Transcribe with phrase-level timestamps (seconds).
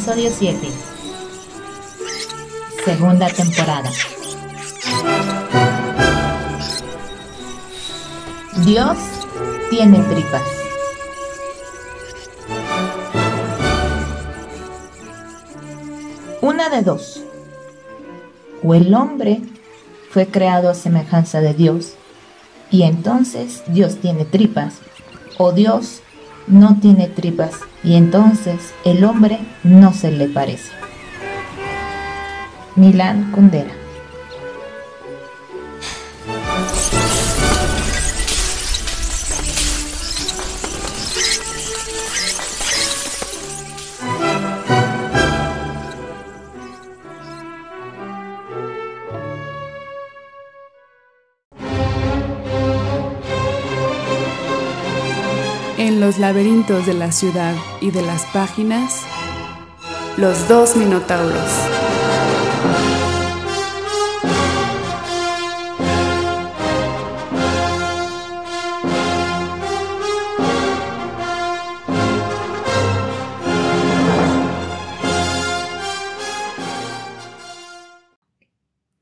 [0.00, 0.68] Episodio 7.
[2.86, 3.90] Segunda temporada.
[8.64, 8.96] Dios
[9.68, 10.42] tiene tripas.
[16.40, 17.22] Una de dos.
[18.62, 19.42] O el hombre
[20.08, 21.92] fue creado a semejanza de Dios
[22.70, 24.76] y entonces Dios tiene tripas,
[25.36, 26.00] o Dios
[26.50, 30.70] no tiene tripas y entonces el hombre no se le parece.
[32.76, 33.79] Milán Kundera
[56.10, 59.04] los laberintos de la ciudad y de las páginas,
[60.16, 61.38] los dos minotauros.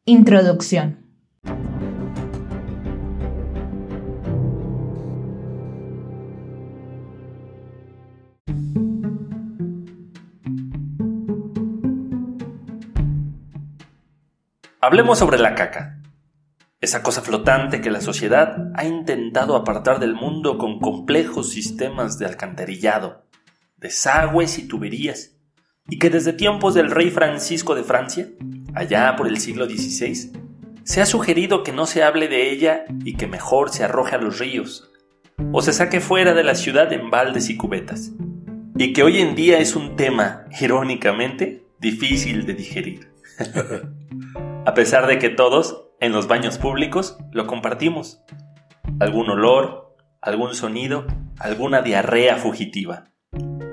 [0.05, 1.08] Introducción.
[14.89, 16.01] Hablemos sobre la caca.
[16.81, 22.25] Esa cosa flotante que la sociedad ha intentado apartar del mundo con complejos sistemas de
[22.25, 23.27] alcantarillado,
[23.77, 25.37] desagües y tuberías,
[25.91, 28.29] y que desde tiempos del rey Francisco de Francia,
[28.73, 30.33] allá por el siglo XVI,
[30.85, 34.19] se ha sugerido que no se hable de ella y que mejor se arroje a
[34.19, 34.91] los ríos,
[35.53, 38.13] o se saque fuera de la ciudad en baldes y cubetas,
[38.75, 43.13] y que hoy en día es un tema, irónicamente, difícil de digerir.
[44.69, 48.23] a pesar de que todos, en los baños públicos, lo compartimos.
[49.01, 51.07] Algún olor, algún sonido,
[51.39, 53.05] alguna diarrea fugitiva.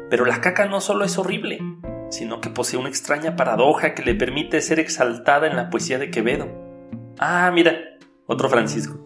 [0.09, 1.59] Pero la caca no solo es horrible,
[2.09, 6.11] sino que posee una extraña paradoja que le permite ser exaltada en la poesía de
[6.11, 6.47] Quevedo.
[7.19, 7.75] Ah, mira,
[8.25, 9.05] otro Francisco.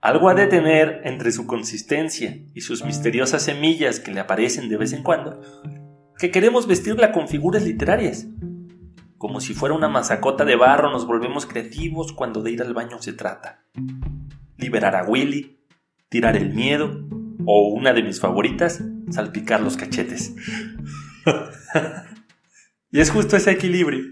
[0.00, 4.76] Algo ha de tener entre su consistencia y sus misteriosas semillas que le aparecen de
[4.76, 5.40] vez en cuando,
[6.16, 8.28] que queremos vestirla con figuras literarias.
[9.20, 13.02] Como si fuera una mazacota de barro nos volvemos creativos cuando de ir al baño
[13.02, 13.66] se trata.
[14.56, 15.58] Liberar a Willy,
[16.08, 17.06] tirar el miedo,
[17.44, 20.34] o una de mis favoritas, salpicar los cachetes.
[22.90, 24.02] y es justo ese equilibrio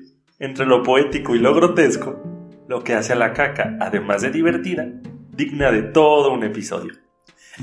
[0.40, 2.22] entre lo poético y lo grotesco
[2.68, 4.92] lo que hace a la caca, además de divertida,
[5.34, 6.92] digna de todo un episodio,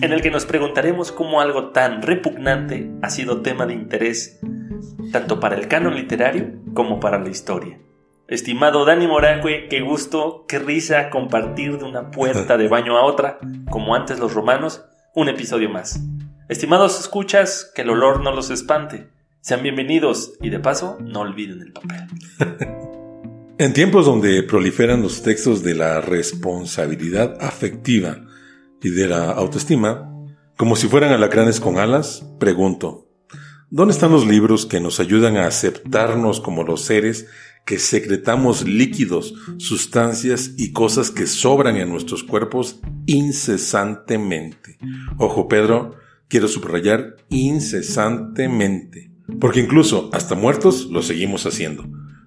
[0.01, 4.39] en el que nos preguntaremos cómo algo tan repugnante ha sido tema de interés
[5.11, 7.79] tanto para el canon literario como para la historia.
[8.27, 13.39] Estimado Dani Moragüe, qué gusto, qué risa compartir de una puerta de baño a otra,
[13.69, 16.01] como antes los romanos, un episodio más.
[16.49, 19.07] Estimados escuchas, que el olor no los espante.
[19.41, 22.07] Sean bienvenidos y de paso no olviden el papel.
[23.57, 28.24] En tiempos donde proliferan los textos de la responsabilidad afectiva
[28.81, 30.11] y de la autoestima,
[30.57, 33.09] como si fueran alacranes con alas, pregunto,
[33.69, 37.27] ¿dónde están los libros que nos ayudan a aceptarnos como los seres
[37.65, 44.77] que secretamos líquidos, sustancias y cosas que sobran en nuestros cuerpos incesantemente?
[45.17, 45.95] Ojo Pedro,
[46.27, 51.85] quiero subrayar incesantemente, porque incluso hasta muertos lo seguimos haciendo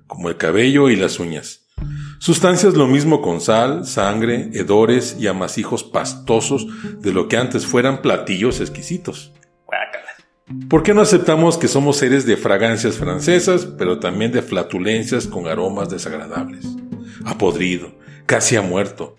[0.08, 1.67] como el cabello y las uñas.
[2.18, 6.66] Sustancias lo mismo con sal, sangre, hedores y amasijos pastosos
[7.00, 9.32] de lo que antes fueran platillos exquisitos.
[10.68, 15.46] ¿Por qué no aceptamos que somos seres de fragancias francesas, pero también de flatulencias con
[15.46, 16.66] aromas desagradables?
[17.24, 17.94] A podrido,
[18.26, 19.16] casi a muerto.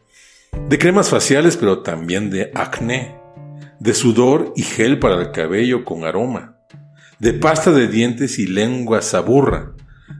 [0.67, 3.15] De cremas faciales, pero también de acné.
[3.79, 6.57] De sudor y gel para el cabello con aroma.
[7.19, 9.73] De pasta de dientes y lengua saburra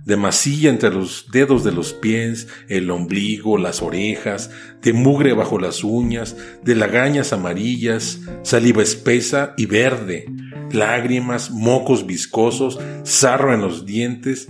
[0.06, 4.52] de masilla entre los dedos de los pies, el ombligo, las orejas,
[4.82, 10.26] de mugre bajo las uñas, de lagañas amarillas, saliva espesa y verde,
[10.72, 14.50] lágrimas, mocos viscosos, sarro en los dientes,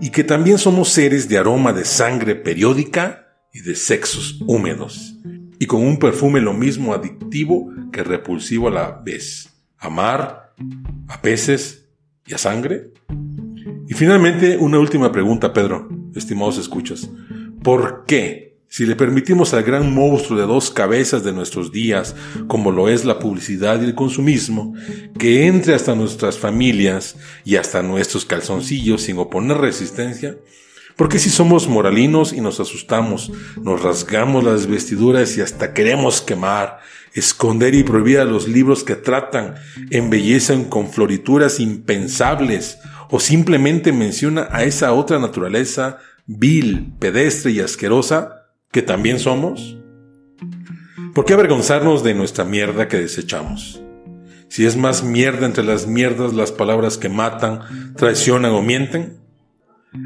[0.00, 5.14] y que también somos seres de aroma de sangre periódica y de sexos húmedos,
[5.58, 9.50] y con un perfume lo mismo adictivo que repulsivo a la vez.
[9.78, 10.54] Amar,
[11.08, 11.88] a peces
[12.26, 12.92] y a sangre.
[13.92, 17.10] Y finalmente, una última pregunta, Pedro, estimados escuchas.
[17.62, 22.16] ¿Por qué, si le permitimos al gran monstruo de dos cabezas de nuestros días,
[22.46, 24.72] como lo es la publicidad y el consumismo,
[25.18, 30.38] que entre hasta nuestras familias y hasta nuestros calzoncillos sin oponer resistencia,
[30.96, 33.30] porque si somos moralinos y nos asustamos,
[33.60, 36.78] nos rasgamos las vestiduras y hasta queremos quemar,
[37.12, 39.56] esconder y prohibir a los libros que tratan,
[39.90, 42.78] embellecen con florituras impensables,
[43.14, 49.76] o simplemente menciona a esa otra naturaleza vil, pedestre y asquerosa, que también somos?
[51.14, 53.82] ¿Por qué avergonzarnos de nuestra mierda que desechamos?
[54.48, 59.18] Si es más mierda entre las mierdas las palabras que matan, traicionan o mienten.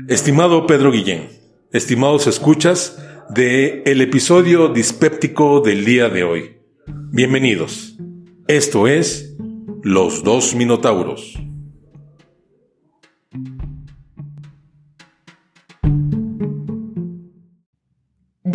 [0.08, 1.28] Estimado Pedro Guillén,
[1.70, 2.98] estimados escuchas
[3.30, 6.56] de el episodio dispéptico del día de hoy.
[7.12, 7.96] Bienvenidos.
[8.48, 9.36] Esto es
[9.84, 11.38] Los dos Minotauros.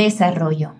[0.02, 0.72] Desarrollo.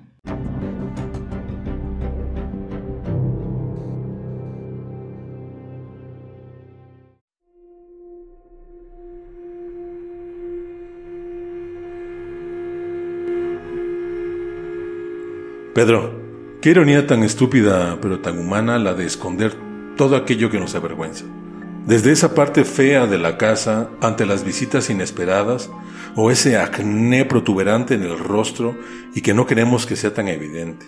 [15.76, 16.12] Pedro,
[16.60, 19.54] qué ironía tan estúpida pero tan humana la de esconder
[19.98, 21.26] todo aquello que nos avergüenza.
[21.86, 25.70] Desde esa parte fea de la casa, ante las visitas inesperadas,
[26.16, 28.78] o ese acné protuberante en el rostro
[29.16, 30.86] y que no queremos que sea tan evidente.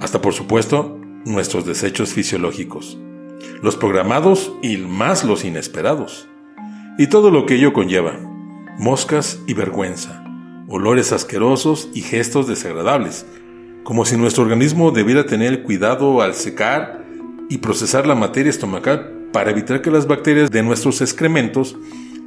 [0.00, 2.98] Hasta por supuesto, nuestros desechos fisiológicos,
[3.62, 6.28] los programados y más los inesperados.
[6.98, 8.18] Y todo lo que ello conlleva,
[8.78, 10.24] moscas y vergüenza,
[10.68, 13.26] olores asquerosos y gestos desagradables,
[13.84, 17.04] como si nuestro organismo debiera tener cuidado al secar
[17.48, 21.76] y procesar la materia estomacal para evitar que las bacterias de nuestros excrementos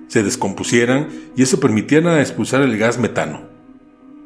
[0.07, 3.41] se descompusieran y eso permitiera expulsar el gas metano.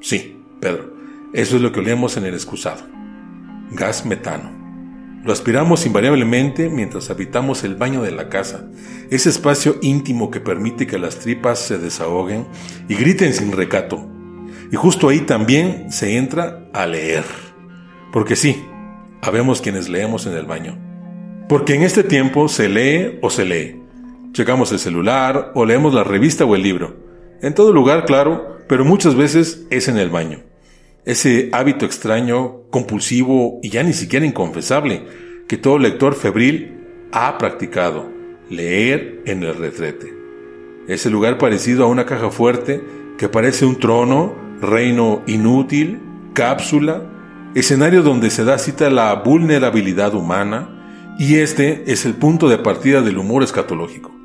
[0.01, 0.93] Sí, Pedro,
[1.33, 2.83] eso es lo que olemos en el excusado.
[3.71, 4.59] Gas metano.
[5.23, 8.69] Lo aspiramos invariablemente mientras habitamos el baño de la casa,
[9.09, 12.47] ese espacio íntimo que permite que las tripas se desahoguen
[12.87, 14.07] y griten sin recato.
[14.71, 17.25] Y justo ahí también se entra a leer.
[18.13, 18.63] Porque sí,
[19.21, 20.77] habemos quienes leemos en el baño.
[21.49, 23.78] Porque en este tiempo se lee o se lee.
[24.31, 26.95] Checamos el celular o leemos la revista o el libro.
[27.41, 30.41] En todo lugar, claro, pero muchas veces es en el baño.
[31.03, 35.03] Ese hábito extraño, compulsivo y ya ni siquiera inconfesable
[35.47, 36.77] que todo lector febril
[37.11, 38.07] ha practicado,
[38.51, 40.13] leer en el retrete.
[40.87, 42.83] Ese lugar parecido a una caja fuerte
[43.17, 45.99] que parece un trono, reino inútil,
[46.33, 47.01] cápsula,
[47.55, 53.01] escenario donde se da cita la vulnerabilidad humana, y este es el punto de partida
[53.01, 54.18] del humor escatológico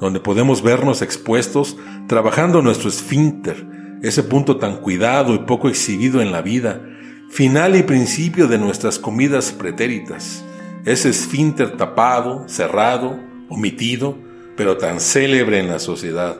[0.00, 1.76] donde podemos vernos expuestos
[2.06, 3.66] trabajando nuestro esfínter,
[4.02, 6.82] ese punto tan cuidado y poco exhibido en la vida,
[7.30, 10.44] final y principio de nuestras comidas pretéritas,
[10.84, 13.18] ese esfínter tapado, cerrado,
[13.48, 14.16] omitido,
[14.56, 16.38] pero tan célebre en la sociedad,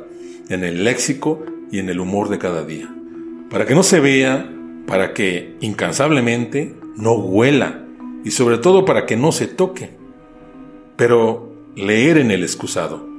[0.48, 2.92] en el léxico y en el humor de cada día,
[3.50, 4.50] para que no se vea,
[4.86, 7.84] para que incansablemente no huela
[8.24, 9.90] y sobre todo para que no se toque.
[10.96, 13.09] Pero leer en el excusado,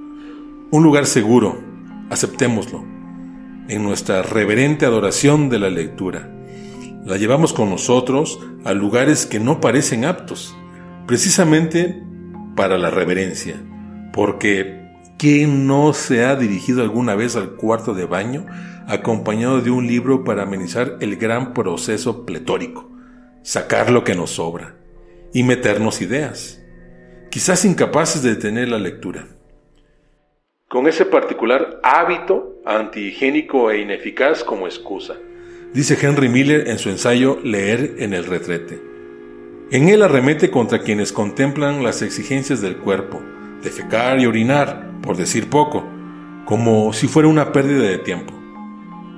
[0.71, 1.61] un lugar seguro,
[2.09, 2.85] aceptémoslo,
[3.67, 6.31] en nuestra reverente adoración de la lectura.
[7.05, 10.55] La llevamos con nosotros a lugares que no parecen aptos,
[11.07, 12.01] precisamente
[12.55, 13.61] para la reverencia,
[14.13, 18.45] porque ¿quién no se ha dirigido alguna vez al cuarto de baño
[18.87, 22.89] acompañado de un libro para amenizar el gran proceso pletórico,
[23.43, 24.77] sacar lo que nos sobra
[25.33, 26.61] y meternos ideas,
[27.29, 29.27] quizás incapaces de detener la lectura?
[30.71, 35.17] Con ese particular hábito antihigiénico e ineficaz como excusa.
[35.73, 38.81] Dice Henry Miller en su ensayo Leer en el retrete.
[39.69, 43.21] En él arremete contra quienes contemplan las exigencias del cuerpo,
[43.61, 45.85] defecar y orinar, por decir poco,
[46.45, 48.33] como si fuera una pérdida de tiempo.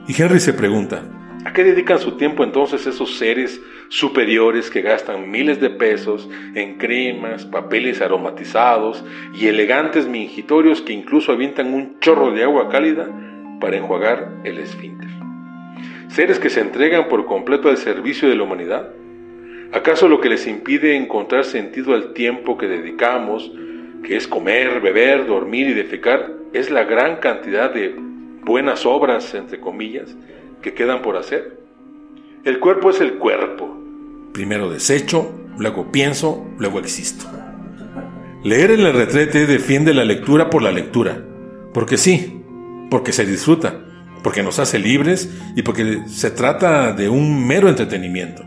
[0.08, 1.04] Y Henry se pregunta,
[1.46, 3.62] ¿A qué dedican su tiempo entonces esos seres
[3.94, 11.32] superiores que gastan miles de pesos en cremas, papeles aromatizados y elegantes mingitorios que incluso
[11.32, 13.08] avientan un chorro de agua cálida
[13.60, 15.10] para enjuagar el esfínter?
[16.08, 18.90] ¿Seres que se entregan por completo al servicio de la humanidad?
[19.74, 23.52] ¿Acaso lo que les impide encontrar sentido al tiempo que dedicamos,
[24.04, 27.94] que es comer, beber, dormir y defecar, es la gran cantidad de
[28.44, 30.18] buenas obras, entre comillas,
[30.64, 31.60] que quedan por hacer.
[32.44, 33.83] El cuerpo es el cuerpo.
[34.34, 37.26] Primero desecho, luego pienso, luego existo.
[38.44, 41.24] Leer en el retrete defiende la lectura por la lectura,
[41.72, 42.42] porque sí,
[42.90, 43.80] porque se disfruta,
[44.24, 48.44] porque nos hace libres y porque se trata de un mero entretenimiento,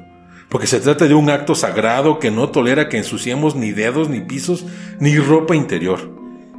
[0.48, 4.20] porque se trata de un acto sagrado que no tolera que ensuciemos ni dedos, ni
[4.20, 4.66] pisos,
[4.98, 6.10] ni ropa interior.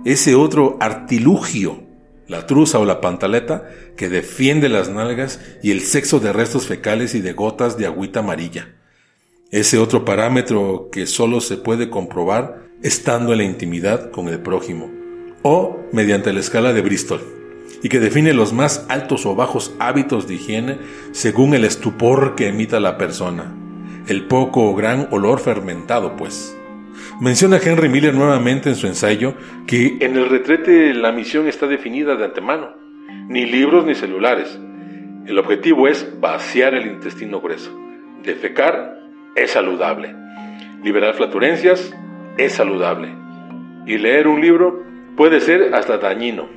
[0.05, 1.83] Ese otro artilugio,
[2.27, 3.67] la truza o la pantaleta,
[3.97, 8.21] que defiende las nalgas y el sexo de restos fecales y de gotas de agüita
[8.21, 8.76] amarilla.
[9.49, 14.91] Ese otro parámetro que solo se puede comprobar estando en la intimidad con el prójimo
[15.41, 17.21] o mediante la escala de Bristol,
[17.81, 20.79] y que define los más altos o bajos hábitos de higiene
[21.11, 23.55] según el estupor que emita la persona,
[24.09, 26.53] el poco o gran olor fermentado, pues.
[27.21, 29.33] Menciona Henry Miller nuevamente en su ensayo
[29.65, 32.75] que en el retrete la misión está definida de antemano,
[33.29, 34.59] ni libros ni celulares.
[35.25, 37.71] El objetivo es vaciar el intestino grueso.
[38.23, 39.06] Defecar
[39.37, 40.13] es saludable.
[40.83, 41.93] Liberar flatulencias
[42.37, 43.09] es saludable.
[43.85, 44.83] Y leer un libro
[45.15, 46.47] puede ser hasta dañino.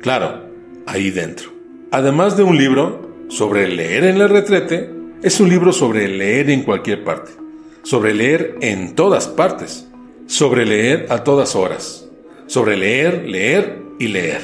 [0.00, 0.48] Claro,
[0.86, 1.50] ahí dentro.
[1.90, 4.90] Además de un libro sobre leer en el retrete,
[5.22, 7.32] es un libro sobre leer en cualquier parte,
[7.82, 9.88] sobre leer en todas partes,
[10.26, 12.08] sobre leer a todas horas,
[12.46, 14.40] sobre leer, leer y leer.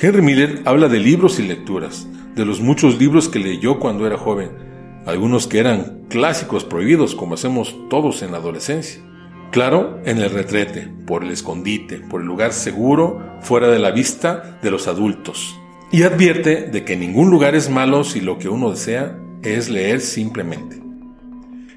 [0.00, 4.18] Henry Miller habla de libros y lecturas, de los muchos libros que leyó cuando era
[4.18, 4.67] joven,
[5.06, 9.02] algunos que eran clásicos prohibidos como hacemos todos en la adolescencia.
[9.50, 14.58] Claro, en el retrete, por el escondite, por el lugar seguro, fuera de la vista
[14.62, 15.58] de los adultos.
[15.90, 20.00] Y advierte de que ningún lugar es malo si lo que uno desea es leer
[20.00, 20.82] simplemente.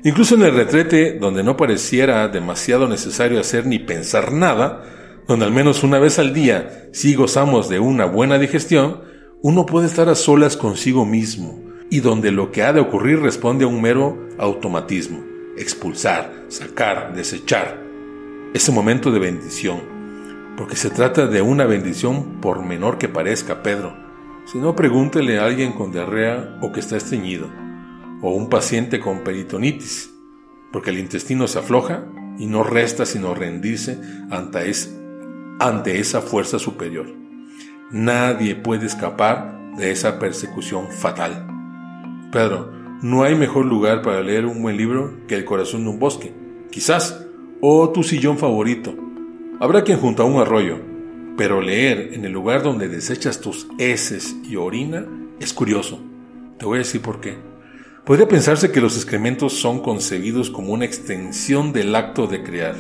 [0.04, 4.84] Incluso en el retrete, donde no pareciera demasiado necesario hacer ni pensar nada,
[5.28, 9.02] donde al menos una vez al día sí gozamos de una buena digestión,
[9.42, 13.66] uno puede estar a solas consigo mismo, y donde lo que ha de ocurrir responde
[13.66, 17.82] a un mero automatismo expulsar, sacar, desechar.
[18.54, 19.80] Ese momento de bendición,
[20.58, 23.96] porque se trata de una bendición por menor que parezca, Pedro.
[24.46, 27.50] Si no, pregúntele a alguien con diarrea o que está estreñido,
[28.22, 30.14] o un paciente con peritonitis,
[30.72, 32.06] porque el intestino se afloja
[32.38, 34.96] y no resta sino rendirse ante, es,
[35.60, 37.08] ante esa fuerza superior.
[37.92, 41.61] Nadie puede escapar de esa persecución fatal.
[42.32, 42.72] Pedro,
[43.02, 46.34] no hay mejor lugar para leer un buen libro que el corazón de un bosque,
[46.72, 47.26] quizás,
[47.60, 48.96] o tu sillón favorito.
[49.60, 50.78] Habrá quien junto a un arroyo,
[51.36, 55.06] pero leer en el lugar donde desechas tus heces y orina
[55.42, 56.00] es curioso.
[56.58, 57.36] Te voy a decir por qué.
[58.06, 62.76] Podría pensarse que los excrementos son concebidos como una extensión del acto de crear,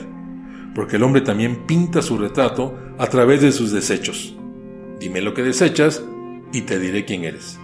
[0.73, 4.35] porque el hombre también pinta su retrato a través de sus desechos.
[4.99, 6.03] Dime lo que desechas
[6.53, 7.60] y te diré quién eres.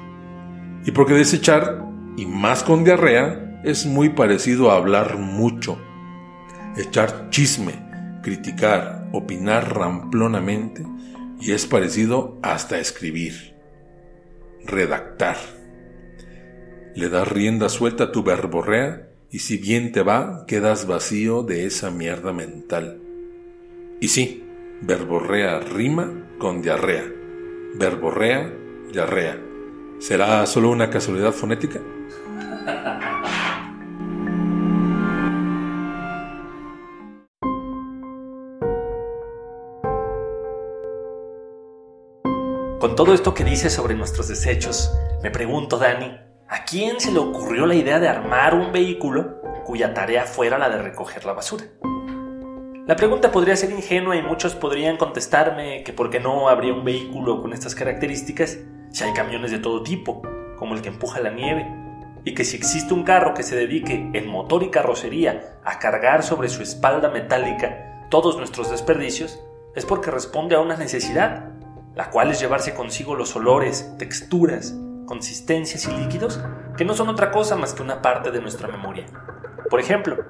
[0.88, 1.84] Y porque desechar
[2.16, 5.78] y más con diarrea, es muy parecido a hablar mucho,
[6.78, 7.74] echar chisme,
[8.24, 10.86] criticar, opinar ramplonamente
[11.42, 13.54] y es parecido hasta escribir,
[14.64, 15.36] redactar.
[16.96, 21.66] Le das rienda suelta a tu verborrea y si bien te va, quedas vacío de
[21.66, 23.02] esa mierda mental.
[24.00, 24.42] Y sí,
[24.82, 27.12] verborrea rima con diarrea.
[27.76, 28.54] Verborrea,
[28.94, 29.47] diarrea.
[30.00, 31.80] ¿Será solo una casualidad fonética?
[42.80, 46.16] Con todo esto que dice sobre nuestros desechos, me pregunto, Dani,
[46.48, 50.70] ¿a quién se le ocurrió la idea de armar un vehículo cuya tarea fuera la
[50.70, 51.66] de recoger la basura?
[52.86, 56.86] La pregunta podría ser ingenua y muchos podrían contestarme que por qué no habría un
[56.86, 58.60] vehículo con estas características
[58.98, 60.24] si hay camiones de todo tipo,
[60.58, 61.72] como el que empuja la nieve,
[62.24, 66.24] y que si existe un carro que se dedique en motor y carrocería a cargar
[66.24, 69.40] sobre su espalda metálica todos nuestros desperdicios,
[69.76, 71.52] es porque responde a una necesidad,
[71.94, 74.76] la cual es llevarse consigo los olores, texturas,
[75.06, 76.42] consistencias y líquidos
[76.76, 79.06] que no son otra cosa más que una parte de nuestra memoria.
[79.70, 80.26] Por ejemplo,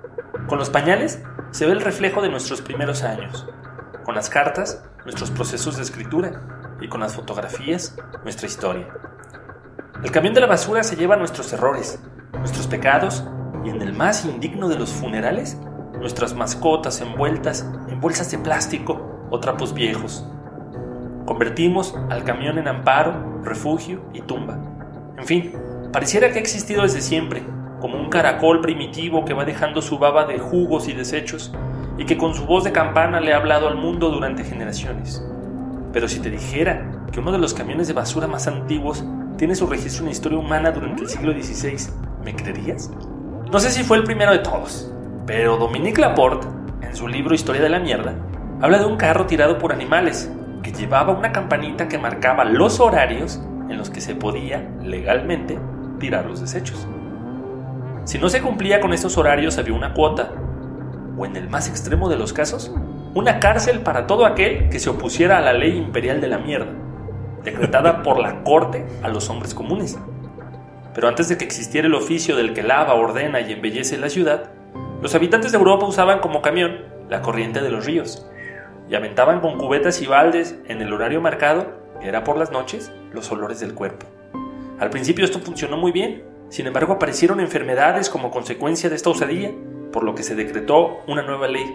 [0.49, 3.47] con los pañales se ve el reflejo de nuestros primeros años,
[4.03, 8.87] con las cartas nuestros procesos de escritura y con las fotografías nuestra historia.
[10.03, 11.99] El camión de la basura se lleva nuestros errores,
[12.33, 13.23] nuestros pecados
[13.65, 15.57] y en el más indigno de los funerales,
[15.99, 20.25] nuestras mascotas envueltas en bolsas de plástico o trapos viejos.
[21.25, 24.59] Convertimos al camión en amparo, refugio y tumba.
[25.17, 25.53] En fin,
[25.91, 27.43] pareciera que ha existido desde siempre,
[27.81, 31.53] como un caracol primitivo que va dejando su baba de jugos y desechos
[31.97, 35.23] y que con su voz de campana le ha hablado al mundo durante generaciones.
[35.97, 39.03] Pero si te dijera que uno de los camiones de basura más antiguos
[39.35, 41.91] tiene su registro en la historia humana durante el siglo XVI,
[42.23, 42.91] ¿me creerías?
[43.51, 44.93] No sé si fue el primero de todos,
[45.25, 46.45] pero Dominique Laporte,
[46.83, 48.13] en su libro Historia de la Mierda,
[48.61, 53.41] habla de un carro tirado por animales, que llevaba una campanita que marcaba los horarios
[53.67, 55.57] en los que se podía, legalmente,
[55.99, 56.87] tirar los desechos.
[58.03, 60.31] Si no se cumplía con estos horarios había una cuota,
[61.17, 62.71] o en el más extremo de los casos,
[63.17, 66.71] una cárcel para todo aquel que se opusiera a la ley imperial de la mierda,
[67.43, 69.97] decretada por la corte a los hombres comunes.
[70.93, 74.51] Pero antes de que existiera el oficio del que lava, ordena y embellece la ciudad,
[75.01, 78.29] los habitantes de Europa usaban como camión la corriente de los ríos
[78.87, 82.91] y aventaban con cubetas y baldes en el horario marcado, que era por las noches,
[83.11, 84.05] los olores del cuerpo.
[84.77, 89.51] Al principio esto funcionó muy bien, sin embargo aparecieron enfermedades como consecuencia de esta osadía,
[89.91, 91.65] por lo que se decretó una nueva ley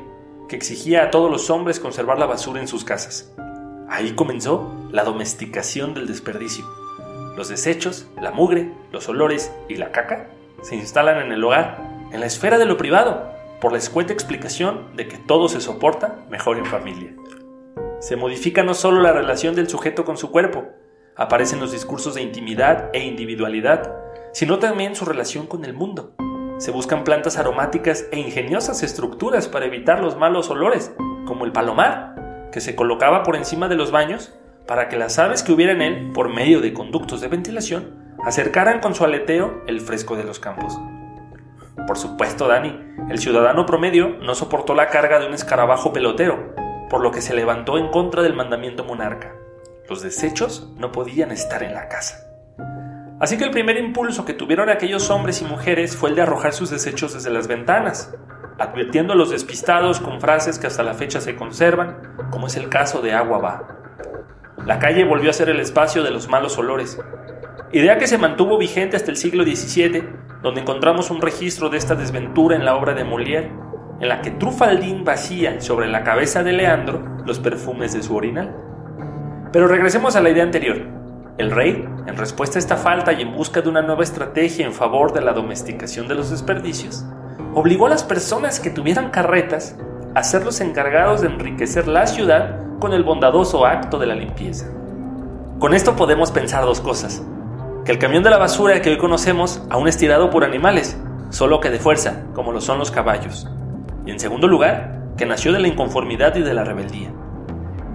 [0.57, 3.33] exigía a todos los hombres conservar la basura en sus casas.
[3.89, 6.65] Ahí comenzó la domesticación del desperdicio.
[7.37, 10.29] Los desechos, la mugre, los olores y la caca
[10.63, 13.31] se instalan en el hogar, en la esfera de lo privado,
[13.61, 17.15] por la escueta explicación de que todo se soporta mejor en familia.
[18.01, 20.65] Se modifica no solo la relación del sujeto con su cuerpo,
[21.17, 23.95] aparecen los discursos de intimidad e individualidad,
[24.33, 26.15] sino también su relación con el mundo.
[26.63, 30.95] Se buscan plantas aromáticas e ingeniosas estructuras para evitar los malos olores,
[31.27, 34.33] como el palomar, que se colocaba por encima de los baños
[34.69, 38.79] para que las aves que hubiera en él, por medio de conductos de ventilación, acercaran
[38.79, 40.79] con su aleteo el fresco de los campos.
[41.85, 42.79] Por supuesto, Dani,
[43.11, 46.55] el ciudadano promedio no soportó la carga de un escarabajo pelotero,
[46.89, 49.35] por lo que se levantó en contra del mandamiento monarca.
[49.89, 52.32] Los desechos no podían estar en la casa.
[53.23, 56.53] Así que el primer impulso que tuvieron aquellos hombres y mujeres fue el de arrojar
[56.53, 58.13] sus desechos desde las ventanas,
[58.59, 62.69] advirtiendo a los despistados con frases que hasta la fecha se conservan, como es el
[62.69, 63.69] caso de Agua va.
[64.67, 67.01] La calle volvió a ser el espacio de los malos olores,
[67.71, 70.03] idea que se mantuvo vigente hasta el siglo XVII
[70.43, 73.53] donde encontramos un registro de esta desventura en la obra de Molière,
[74.01, 78.53] en la que Trufaldín vacía sobre la cabeza de Leandro los perfumes de su orinal.
[79.53, 81.02] Pero regresemos a la idea anterior.
[81.39, 84.73] El rey, en respuesta a esta falta y en busca de una nueva estrategia en
[84.73, 87.05] favor de la domesticación de los desperdicios,
[87.55, 89.77] obligó a las personas que tuvieran carretas
[90.15, 94.67] a ser los encargados de enriquecer la ciudad con el bondadoso acto de la limpieza.
[95.59, 97.23] Con esto podemos pensar dos cosas
[97.85, 100.97] que el camión de la basura que hoy conocemos aún es tirado por animales,
[101.31, 103.49] solo que de fuerza, como lo son los caballos.
[104.07, 107.13] Y en segundo lugar, que nació de la inconformidad y de la rebeldía.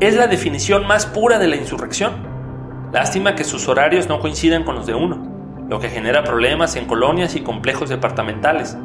[0.02, 2.27] Es la definición más pura de la insurrección.
[2.98, 6.88] Lástima que sus horarios no coincidan con los de uno, lo que genera problemas en
[6.88, 8.76] colonias y complejos departamentales,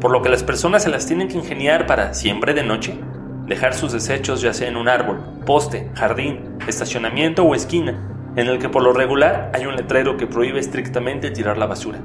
[0.00, 2.98] por lo que las personas se las tienen que ingeniar para, siempre de noche,
[3.44, 8.58] dejar sus desechos ya sea en un árbol, poste, jardín, estacionamiento o esquina, en el
[8.58, 11.98] que por lo regular hay un letrero que prohíbe estrictamente tirar la basura.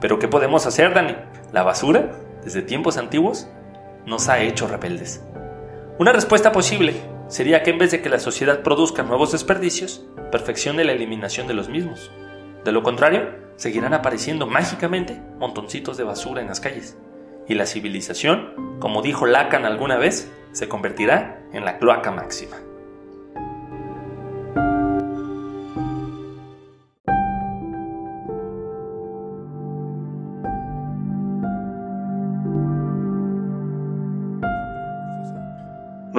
[0.00, 1.14] Pero ¿qué podemos hacer, Dani?
[1.52, 2.10] La basura,
[2.42, 3.48] desde tiempos antiguos,
[4.06, 5.24] nos ha hecho rebeldes.
[6.00, 6.96] Una respuesta posible
[7.30, 11.54] sería que en vez de que la sociedad produzca nuevos desperdicios, perfeccione la eliminación de
[11.54, 12.10] los mismos.
[12.64, 16.98] De lo contrario, seguirán apareciendo mágicamente montoncitos de basura en las calles.
[17.48, 22.56] Y la civilización, como dijo Lacan alguna vez, se convertirá en la cloaca máxima.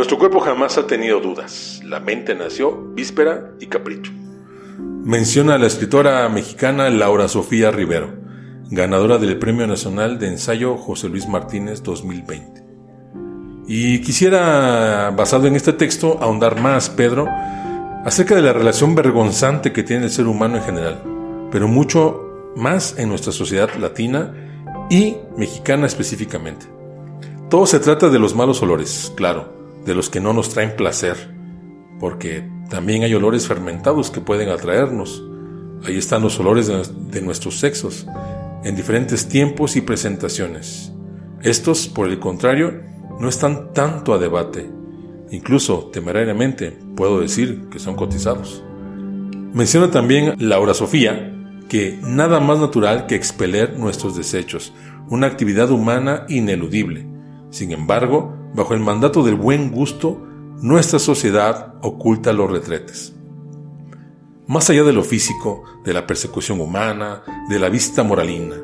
[0.01, 1.79] Nuestro cuerpo jamás ha tenido dudas.
[1.85, 4.11] La mente nació víspera y capricho.
[4.79, 8.11] Menciona la escritora mexicana Laura Sofía Rivero,
[8.71, 12.63] ganadora del Premio Nacional de Ensayo José Luis Martínez 2020.
[13.67, 17.27] Y quisiera, basado en este texto, ahondar más, Pedro,
[18.03, 21.03] acerca de la relación vergonzante que tiene el ser humano en general,
[21.51, 24.33] pero mucho más en nuestra sociedad latina
[24.89, 26.65] y mexicana específicamente.
[27.51, 31.33] Todo se trata de los malos olores, claro, de los que no nos traen placer,
[31.99, 35.23] porque también hay olores fermentados que pueden atraernos.
[35.83, 38.05] Ahí están los olores de, nuestros sexos,
[38.63, 40.91] en diferentes tiempos y presentaciones.
[41.41, 42.81] Estos, por el contrario,
[43.19, 44.69] no están tanto a debate.
[45.31, 48.63] Incluso, temerariamente, puedo decir que son cotizados.
[49.53, 51.31] Menciona también Laura Sofía
[51.71, 54.73] que nada más natural que expeler nuestros desechos,
[55.07, 57.07] una actividad humana ineludible.
[57.49, 60.21] Sin embargo, bajo el mandato del buen gusto,
[60.61, 63.13] nuestra sociedad oculta los retretes.
[64.47, 68.57] Más allá de lo físico, de la persecución humana, de la vista moralina,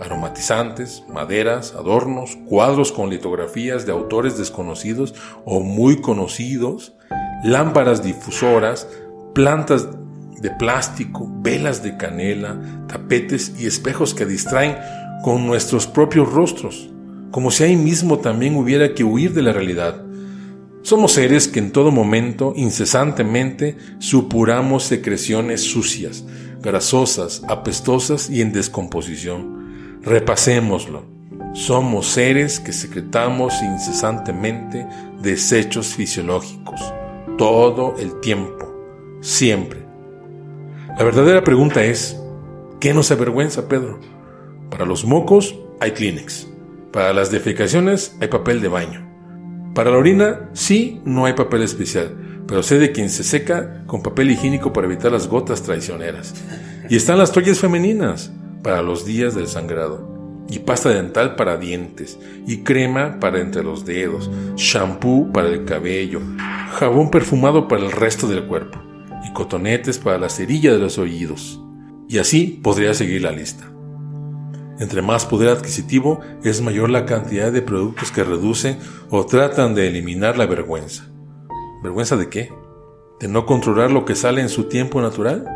[0.00, 6.94] aromatizantes, maderas, adornos, cuadros con litografías de autores desconocidos o muy conocidos,
[7.44, 8.88] lámparas difusoras,
[9.34, 9.88] plantas
[10.40, 14.76] de plástico, velas de canela, tapetes y espejos que distraen
[15.22, 16.90] con nuestros propios rostros
[17.30, 20.02] como si ahí mismo también hubiera que huir de la realidad.
[20.82, 26.24] Somos seres que en todo momento, incesantemente, supuramos secreciones sucias,
[26.62, 30.00] grasosas, apestosas y en descomposición.
[30.02, 31.04] Repasémoslo.
[31.52, 34.86] Somos seres que secretamos incesantemente
[35.20, 36.80] desechos fisiológicos,
[37.36, 38.72] todo el tiempo,
[39.20, 39.80] siempre.
[40.96, 42.16] La verdadera pregunta es,
[42.80, 43.98] ¿qué nos avergüenza, Pedro?
[44.70, 46.47] Para los mocos hay Kleenex.
[46.92, 49.06] Para las defecaciones hay papel de baño.
[49.74, 54.02] Para la orina sí no hay papel especial, pero sé de quien se seca con
[54.02, 56.34] papel higiénico para evitar las gotas traicioneras.
[56.88, 60.08] Y están las toallas femeninas para los días del sangrado.
[60.50, 62.18] Y pasta dental para dientes.
[62.46, 64.30] Y crema para entre los dedos.
[64.56, 66.22] Shampoo para el cabello.
[66.72, 68.80] Jabón perfumado para el resto del cuerpo.
[69.28, 71.60] Y cotonetes para la cerilla de los oídos.
[72.08, 73.70] Y así podría seguir la lista.
[74.78, 78.78] Entre más poder adquisitivo es mayor la cantidad de productos que reducen
[79.10, 81.08] o tratan de eliminar la vergüenza.
[81.82, 82.52] ¿Vergüenza de qué?
[83.18, 85.46] ¿De no controlar lo que sale en su tiempo natural?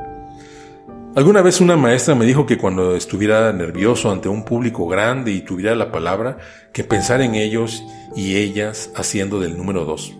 [1.14, 5.42] Alguna vez una maestra me dijo que cuando estuviera nervioso ante un público grande y
[5.42, 6.38] tuviera la palabra,
[6.72, 7.84] que pensar en ellos
[8.16, 10.16] y ellas haciendo del número dos.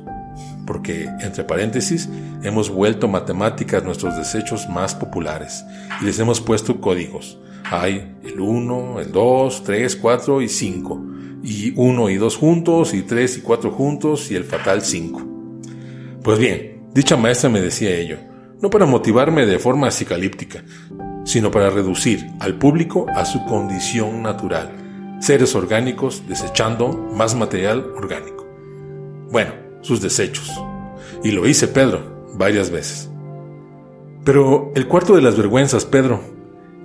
[0.67, 2.09] Porque, entre paréntesis,
[2.43, 5.65] hemos vuelto matemáticas nuestros desechos más populares
[6.01, 7.39] y les hemos puesto códigos
[7.71, 11.03] hay el 1, el 2, 3, 4 y 5.
[11.43, 15.23] Y 1 y 2 juntos, y 3 y 4 juntos, y el fatal 5.
[16.23, 18.19] Pues bien, dicha maestra me decía ello,
[18.61, 20.63] no para motivarme de forma psicalíptica,
[21.25, 28.47] sino para reducir al público a su condición natural, seres orgánicos desechando más material orgánico.
[29.31, 30.51] Bueno, sus desechos.
[31.25, 33.11] Y lo hice, Pedro, varias veces.
[34.25, 36.21] Pero el cuarto de las vergüenzas, Pedro,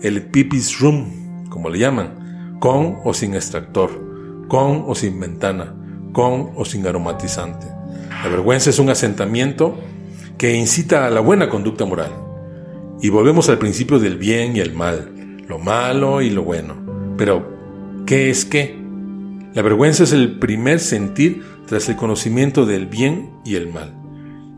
[0.02, 5.76] el pipis room, como le llaman, con o sin extractor, con o sin ventana,
[6.12, 7.68] con o sin aromatizante.
[8.24, 9.78] La vergüenza es un asentamiento
[10.38, 12.12] que incita a la buena conducta moral.
[13.02, 16.76] Y volvemos al principio del bien y el mal, lo malo y lo bueno.
[17.18, 18.78] Pero, ¿qué es qué?
[19.54, 23.94] La vergüenza es el primer sentir tras el conocimiento del bien y el mal.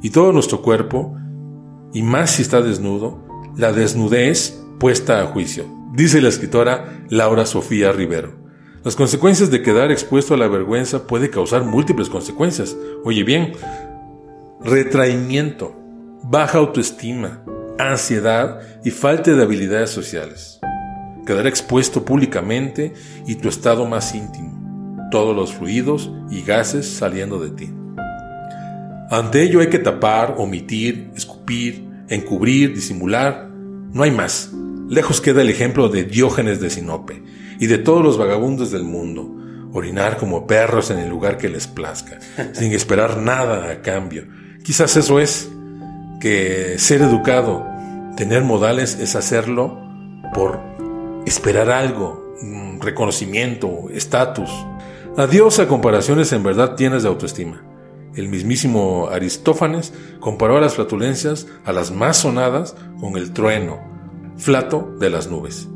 [0.01, 1.15] Y todo nuestro cuerpo,
[1.93, 3.25] y más si está desnudo,
[3.57, 8.39] la desnudez puesta a juicio, dice la escritora Laura Sofía Rivero.
[8.83, 12.77] Las consecuencias de quedar expuesto a la vergüenza puede causar múltiples consecuencias.
[13.03, 13.51] Oye bien,
[14.61, 15.75] retraimiento,
[16.23, 17.43] baja autoestima,
[17.77, 20.61] ansiedad y falta de habilidades sociales.
[21.25, 22.93] Quedar expuesto públicamente
[23.27, 27.73] y tu estado más íntimo, todos los fluidos y gases saliendo de ti.
[29.11, 33.49] Ante ello hay que tapar, omitir, escupir, encubrir, disimular.
[33.91, 34.51] No hay más.
[34.89, 37.21] Lejos queda el ejemplo de Diógenes de Sinope
[37.59, 39.29] y de todos los vagabundos del mundo,
[39.71, 42.17] orinar como perros en el lugar que les plazca,
[42.53, 44.25] sin esperar nada a cambio.
[44.63, 45.47] Quizás eso es,
[46.19, 47.67] que ser educado,
[48.17, 49.79] tener modales es hacerlo
[50.33, 50.59] por
[51.27, 52.35] esperar algo,
[52.81, 54.49] reconocimiento, estatus.
[55.17, 57.63] Adiós a comparaciones en verdad tienes de autoestima.
[58.15, 63.98] El mismísimo Aristófanes comparó a las flatulencias, a las más sonadas, con el trueno,
[64.39, 65.69] flato de las nubes.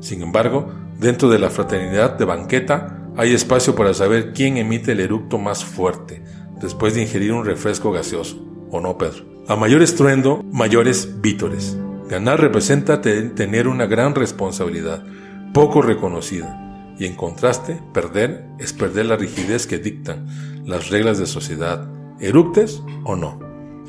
[0.00, 5.00] Sin embargo, dentro de la fraternidad de banqueta hay espacio para saber quién emite el
[5.00, 6.22] eructo más fuerte
[6.60, 9.24] después de ingerir un refresco gaseoso, ¿o no, Pedro?
[9.48, 11.78] A mayor estruendo, mayores vítores.
[12.08, 15.04] Ganar representa tener una gran responsabilidad,
[15.52, 20.26] poco reconocida, y en contraste, perder es perder la rigidez que dictan
[20.64, 21.88] las reglas de sociedad,
[22.20, 23.38] eructes o no.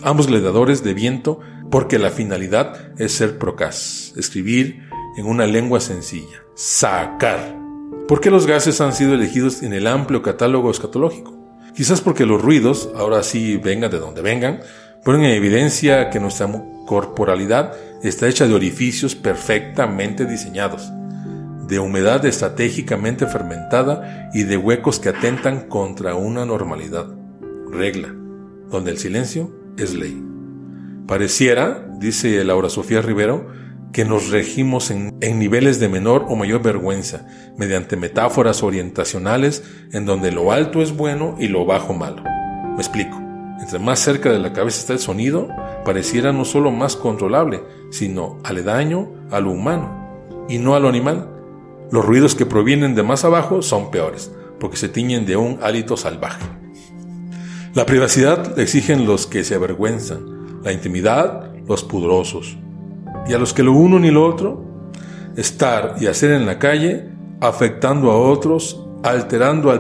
[0.04, 1.40] Ambos gladiadores de viento
[1.72, 4.84] porque la finalidad es ser procaz, escribir
[5.18, 7.58] en una lengua sencilla, sacar.
[8.08, 11.38] ¿Por qué los gases han sido elegidos en el amplio catálogo escatológico?
[11.76, 14.62] Quizás porque los ruidos, ahora sí vengan de donde vengan,
[15.04, 16.50] ponen en evidencia que nuestra
[16.88, 20.90] corporalidad está hecha de orificios perfectamente diseñados,
[21.68, 27.08] de humedad estratégicamente fermentada y de huecos que atentan contra una normalidad,
[27.72, 28.14] regla,
[28.72, 30.29] donde el silencio es ley.
[31.10, 33.48] Pareciera, dice Laura Sofía Rivero,
[33.92, 37.26] que nos regimos en, niveles de menor o mayor vergüenza,
[37.58, 42.22] mediante metáforas orientacionales en donde lo alto es bueno y lo bajo malo.
[42.22, 43.20] Me explico.
[43.60, 45.50] Entre más cerca de la cabeza está el sonido,
[45.84, 51.28] pareciera no solo más controlable, sino aledaño a lo humano y no a lo animal.
[51.92, 55.98] Los ruidos que provienen de más abajo son peores, porque se tiñen de un hálito
[55.98, 56.46] salvaje.
[57.74, 62.58] La privacidad exigen los que se avergüenzan, la intimidad, los pudrosos.
[63.28, 64.66] Y a los que lo uno ni lo otro,
[65.36, 67.10] estar y hacer en la calle,
[67.42, 69.72] afectando a otros, alterando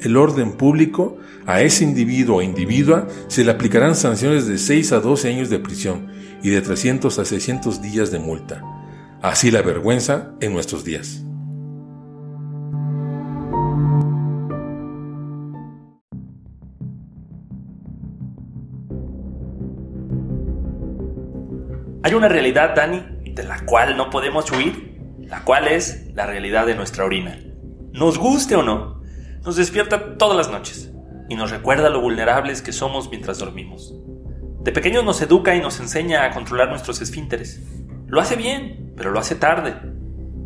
[0.00, 5.00] el orden público, a ese individuo o individua se le aplicarán sanciones de 6 a
[5.00, 6.08] 12 años de prisión
[6.42, 8.62] y de 300 a 600 días de multa.
[9.22, 11.22] así la vergüenza en nuestros días.
[22.04, 23.00] Hay una realidad, Dani,
[23.32, 27.38] de la cual no podemos huir, la cual es la realidad de nuestra orina.
[27.92, 29.02] Nos guste o no,
[29.44, 30.92] nos despierta todas las noches
[31.28, 33.94] y nos recuerda lo vulnerables que somos mientras dormimos.
[34.62, 37.62] De pequeños nos educa y nos enseña a controlar nuestros esfínteres.
[38.08, 39.76] Lo hace bien, pero lo hace tarde.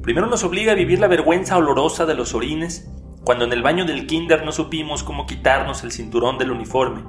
[0.02, 2.92] Primero nos obliga a vivir la vergüenza olorosa de los orines,
[3.24, 7.02] cuando en el baño del kinder no supimos cómo quitarnos el cinturón del uniforme.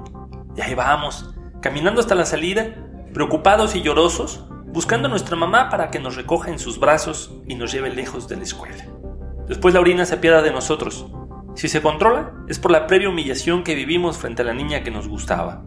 [0.56, 2.87] Y ahí vamos, caminando hasta la salida,
[3.18, 7.56] preocupados y llorosos, buscando a nuestra mamá para que nos recoja en sus brazos y
[7.56, 8.84] nos lleve lejos de la escuela.
[9.48, 11.04] Después la orina se apiada de nosotros.
[11.56, 14.92] Si se controla, es por la previa humillación que vivimos frente a la niña que
[14.92, 15.64] nos gustaba.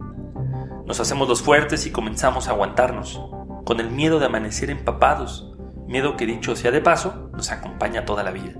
[0.86, 3.20] Nos hacemos los fuertes y comenzamos a aguantarnos,
[3.66, 5.52] con el miedo de amanecer empapados,
[5.86, 8.54] miedo que dicho sea de paso, nos acompaña toda la vida.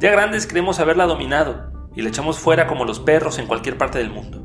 [0.00, 3.96] Ya grandes creemos haberla dominado y la echamos fuera como los perros en cualquier parte
[3.96, 4.43] del mundo.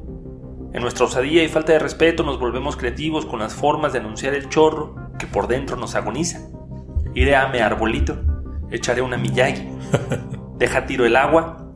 [0.71, 4.35] En nuestra osadía y falta de respeto nos volvemos creativos con las formas de anunciar
[4.35, 6.41] el chorro que por dentro nos agoniza.
[7.15, 8.19] Iré a mi arbolito,
[8.69, 9.67] echaré una Miyagi,
[10.57, 11.71] deja tiro el agua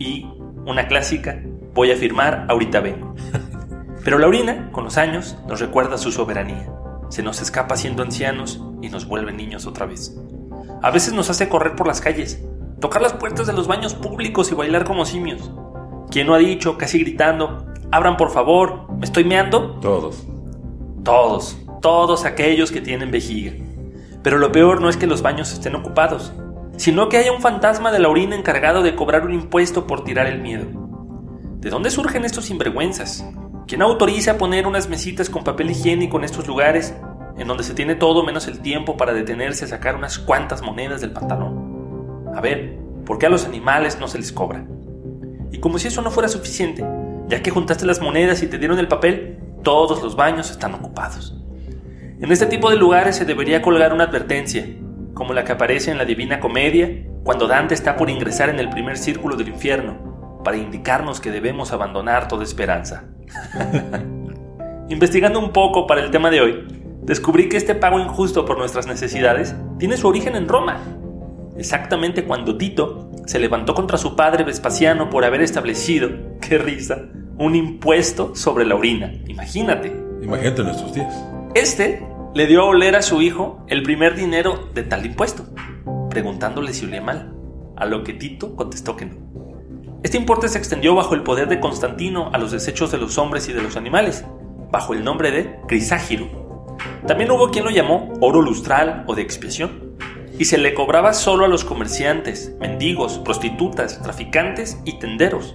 [0.00, 0.26] y
[0.66, 1.40] una clásica,
[1.72, 3.14] voy a firmar, ahorita vengo.
[4.04, 6.68] Pero la orina, con los años, nos recuerda su soberanía.
[7.10, 10.16] Se nos escapa siendo ancianos y nos vuelve niños otra vez.
[10.82, 12.42] A veces nos hace correr por las calles,
[12.80, 15.52] tocar las puertas de los baños públicos y bailar como simios.
[16.10, 19.78] ¿Quién no ha dicho, casi gritando, abran por favor, me estoy meando?
[19.80, 20.26] Todos.
[21.04, 23.52] Todos, todos aquellos que tienen vejiga.
[24.22, 26.32] Pero lo peor no es que los baños estén ocupados,
[26.76, 30.26] sino que haya un fantasma de la orina encargado de cobrar un impuesto por tirar
[30.26, 30.66] el miedo.
[31.58, 33.24] ¿De dónde surgen estos sinvergüenzas?
[33.66, 36.94] ¿Quién autoriza poner unas mesitas con papel higiénico en estos lugares
[37.38, 41.00] en donde se tiene todo menos el tiempo para detenerse a sacar unas cuantas monedas
[41.00, 42.32] del pantalón?
[42.34, 44.66] A ver, ¿por qué a los animales no se les cobra?
[45.52, 46.84] Y como si eso no fuera suficiente,
[47.30, 51.36] ya que juntaste las monedas y te dieron el papel, todos los baños están ocupados.
[52.20, 54.66] En este tipo de lugares se debería colgar una advertencia,
[55.14, 58.68] como la que aparece en la Divina Comedia, cuando Dante está por ingresar en el
[58.68, 63.04] primer círculo del infierno, para indicarnos que debemos abandonar toda esperanza.
[64.88, 66.66] Investigando un poco para el tema de hoy,
[67.02, 70.80] descubrí que este pago injusto por nuestras necesidades tiene su origen en Roma,
[71.60, 77.02] exactamente cuando Tito se levantó contra su padre Vespasiano por haber establecido, qué risa,
[77.38, 79.12] un impuesto sobre la orina.
[79.28, 79.92] Imagínate.
[80.22, 81.14] Imagínate nuestros días.
[81.54, 82.02] Este
[82.34, 85.44] le dio a oler a su hijo el primer dinero de tal impuesto,
[86.08, 87.34] preguntándole si olía mal,
[87.76, 89.30] a lo que Tito contestó que no.
[90.02, 93.48] Este importe se extendió bajo el poder de Constantino a los desechos de los hombres
[93.48, 94.24] y de los animales,
[94.70, 96.76] bajo el nombre de criságiro.
[97.06, 99.89] También hubo quien lo llamó oro lustral o de expiación,
[100.40, 105.54] y se le cobraba solo a los comerciantes, mendigos, prostitutas, traficantes y tenderos,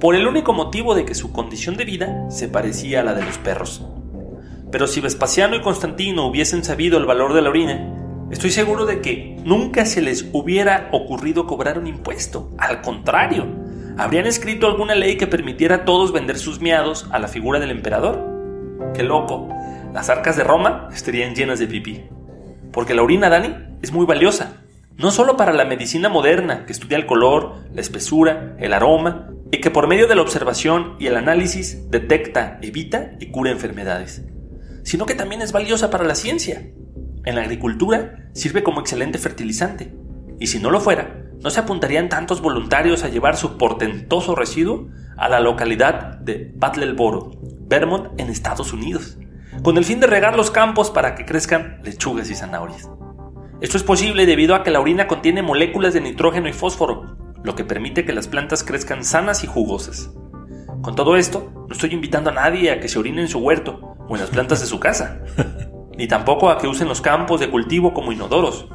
[0.00, 3.22] por el único motivo de que su condición de vida se parecía a la de
[3.22, 3.86] los perros.
[4.72, 9.00] Pero si Vespasiano y Constantino hubiesen sabido el valor de la orina, estoy seguro de
[9.00, 12.50] que nunca se les hubiera ocurrido cobrar un impuesto.
[12.58, 13.46] Al contrario,
[13.96, 17.70] habrían escrito alguna ley que permitiera a todos vender sus miados a la figura del
[17.70, 18.26] emperador.
[18.92, 19.48] ¡Qué loco!
[19.94, 22.02] Las arcas de Roma estarían llenas de pipí.
[22.72, 24.62] Porque la orina, Dani, es muy valiosa.
[24.96, 29.60] No solo para la medicina moderna, que estudia el color, la espesura, el aroma, y
[29.60, 34.24] que por medio de la observación y el análisis detecta, evita y cura enfermedades,
[34.82, 36.66] sino que también es valiosa para la ciencia.
[37.24, 39.92] En la agricultura sirve como excelente fertilizante,
[40.40, 44.88] y si no lo fuera, no se apuntarían tantos voluntarios a llevar su portentoso residuo
[45.16, 47.32] a la localidad de Battleboro,
[47.68, 49.18] Vermont, en Estados Unidos,
[49.62, 52.90] con el fin de regar los campos para que crezcan lechugas y zanahorias.
[53.60, 57.54] Esto es posible debido a que la orina contiene moléculas de nitrógeno y fósforo, lo
[57.54, 60.10] que permite que las plantas crezcan sanas y jugosas.
[60.82, 63.96] Con todo esto, no estoy invitando a nadie a que se orine en su huerto
[64.08, 65.22] o en las plantas de su casa,
[65.96, 68.68] ni tampoco a que usen los campos de cultivo como inodoros.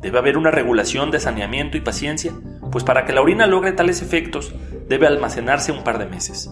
[0.00, 2.32] Debe haber una regulación de saneamiento y paciencia,
[2.72, 4.52] pues para que la orina logre tales efectos
[4.88, 6.50] debe almacenarse un par de meses.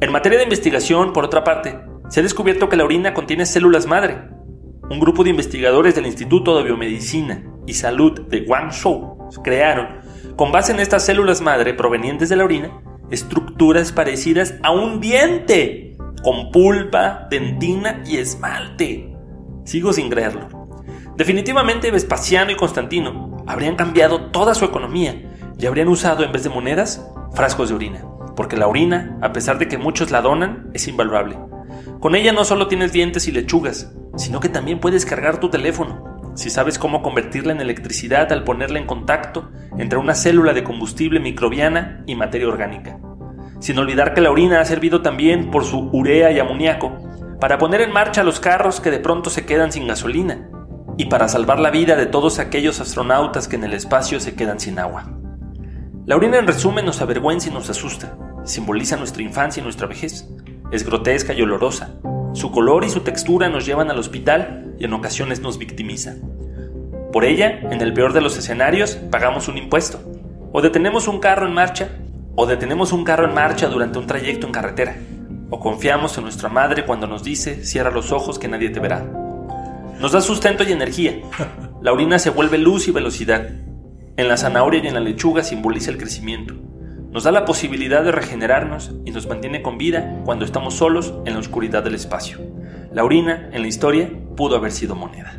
[0.00, 1.76] En materia de investigación, por otra parte,
[2.08, 4.18] se ha descubierto que la orina contiene células madre.
[4.90, 9.88] Un grupo de investigadores del Instituto de Biomedicina y Salud de Guangzhou crearon
[10.36, 12.70] con base en estas células madre provenientes de la orina,
[13.10, 19.12] estructuras parecidas a un diente, con pulpa, dentina y esmalte.
[19.64, 20.48] Sigo sin creerlo.
[21.16, 25.20] Definitivamente Vespasiano y Constantino habrían cambiado toda su economía
[25.58, 28.04] y habrían usado en vez de monedas frascos de orina,
[28.36, 31.47] porque la orina, a pesar de que muchos la donan, es invaluable.
[32.00, 36.32] Con ella no solo tienes dientes y lechugas, sino que también puedes cargar tu teléfono,
[36.36, 41.18] si sabes cómo convertirla en electricidad al ponerla en contacto entre una célula de combustible
[41.18, 43.00] microbiana y materia orgánica.
[43.58, 46.96] Sin olvidar que la orina ha servido también por su urea y amoníaco
[47.40, 50.48] para poner en marcha los carros que de pronto se quedan sin gasolina
[50.96, 54.60] y para salvar la vida de todos aquellos astronautas que en el espacio se quedan
[54.60, 55.18] sin agua.
[56.06, 60.28] La orina en resumen nos avergüenza y nos asusta, simboliza nuestra infancia y nuestra vejez,
[60.70, 61.94] es grotesca y olorosa,
[62.34, 66.14] su color y su textura nos llevan al hospital y en ocasiones nos victimiza.
[67.12, 70.00] Por ella, en el peor de los escenarios, pagamos un impuesto,
[70.52, 71.88] o detenemos un carro en marcha,
[72.36, 74.96] o detenemos un carro en marcha durante un trayecto en carretera,
[75.50, 79.04] o confiamos en nuestra madre cuando nos dice cierra los ojos que nadie te verá.
[79.98, 81.18] Nos da sustento y energía.
[81.82, 83.48] La orina se vuelve luz y velocidad.
[84.16, 86.54] En la zanahoria y en la lechuga simboliza el crecimiento.
[87.10, 91.32] Nos da la posibilidad de regenerarnos y nos mantiene con vida cuando estamos solos en
[91.32, 92.38] la oscuridad del espacio.
[92.92, 95.38] La orina, en la historia, pudo haber sido moneda.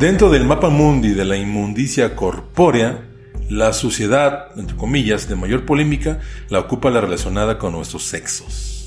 [0.00, 3.04] Dentro del mapa mundi de la inmundicia corpórea,
[3.50, 8.77] la suciedad, entre comillas, de mayor polémica la ocupa la relacionada con nuestros sexos.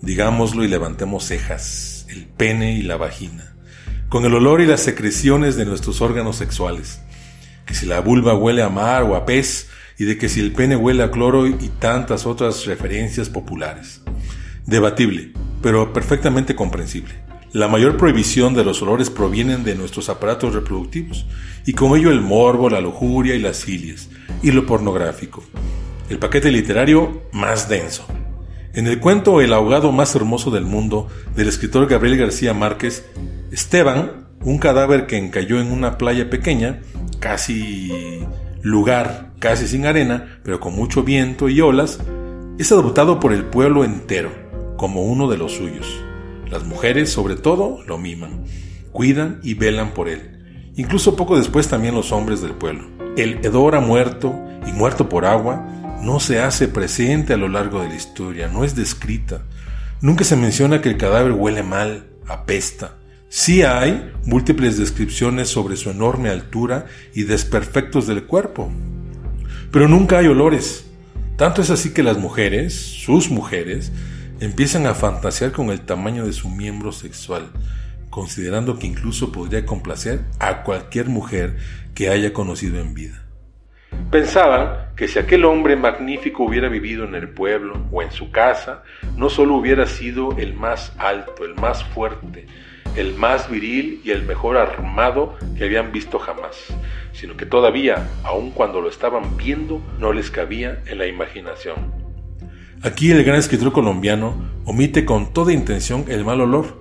[0.00, 3.54] Digámoslo y levantemos cejas, el pene y la vagina,
[4.08, 7.00] con el olor y las secreciones de nuestros órganos sexuales.
[7.66, 10.52] Que si la vulva huele a mar o a pez, y de que si el
[10.52, 14.00] pene huele a cloro y tantas otras referencias populares.
[14.64, 17.14] Debatible, pero perfectamente comprensible.
[17.52, 21.26] La mayor prohibición de los olores provienen de nuestros aparatos reproductivos,
[21.66, 24.08] y con ello el morbo, la lujuria y las filias,
[24.42, 25.42] y lo pornográfico.
[26.08, 28.06] El paquete literario más denso.
[28.78, 33.04] En el cuento El ahogado más hermoso del mundo, del escritor Gabriel García Márquez,
[33.50, 36.80] Esteban, un cadáver que encalló en una playa pequeña,
[37.18, 38.20] casi
[38.62, 41.98] lugar, casi sin arena, pero con mucho viento y olas,
[42.60, 44.30] es adoptado por el pueblo entero,
[44.76, 46.00] como uno de los suyos.
[46.48, 48.44] Las mujeres, sobre todo, lo miman,
[48.92, 50.70] cuidan y velan por él.
[50.76, 52.86] Incluso poco después también los hombres del pueblo.
[53.16, 54.36] El hedor ha muerto
[54.68, 55.66] y muerto por agua
[56.02, 59.42] no se hace presente a lo largo de la historia, no es descrita.
[60.00, 62.96] Nunca se menciona que el cadáver huele mal, apesta.
[63.28, 68.72] Sí hay múltiples descripciones sobre su enorme altura y desperfectos del cuerpo,
[69.70, 70.86] pero nunca hay olores.
[71.36, 73.92] Tanto es así que las mujeres, sus mujeres,
[74.40, 77.50] empiezan a fantasear con el tamaño de su miembro sexual,
[78.08, 81.58] considerando que incluso podría complacer a cualquier mujer
[81.94, 83.27] que haya conocido en vida.
[84.10, 88.82] Pensaban que si aquel hombre magnífico hubiera vivido en el pueblo o en su casa,
[89.16, 92.46] no solo hubiera sido el más alto, el más fuerte,
[92.96, 96.56] el más viril y el mejor armado que habían visto jamás,
[97.12, 101.92] sino que todavía, aun cuando lo estaban viendo, no les cabía en la imaginación.
[102.82, 106.80] Aquí el gran escritor colombiano omite con toda intención el mal olor,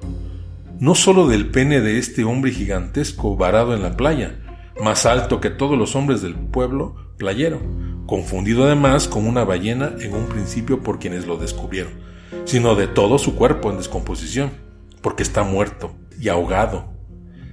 [0.79, 4.35] no solo del pene de este hombre gigantesco varado en la playa,
[4.81, 7.59] más alto que todos los hombres del pueblo playero,
[8.05, 11.93] confundido además con una ballena en un principio por quienes lo descubrieron,
[12.45, 14.51] sino de todo su cuerpo en descomposición,
[15.01, 16.85] porque está muerto y ahogado.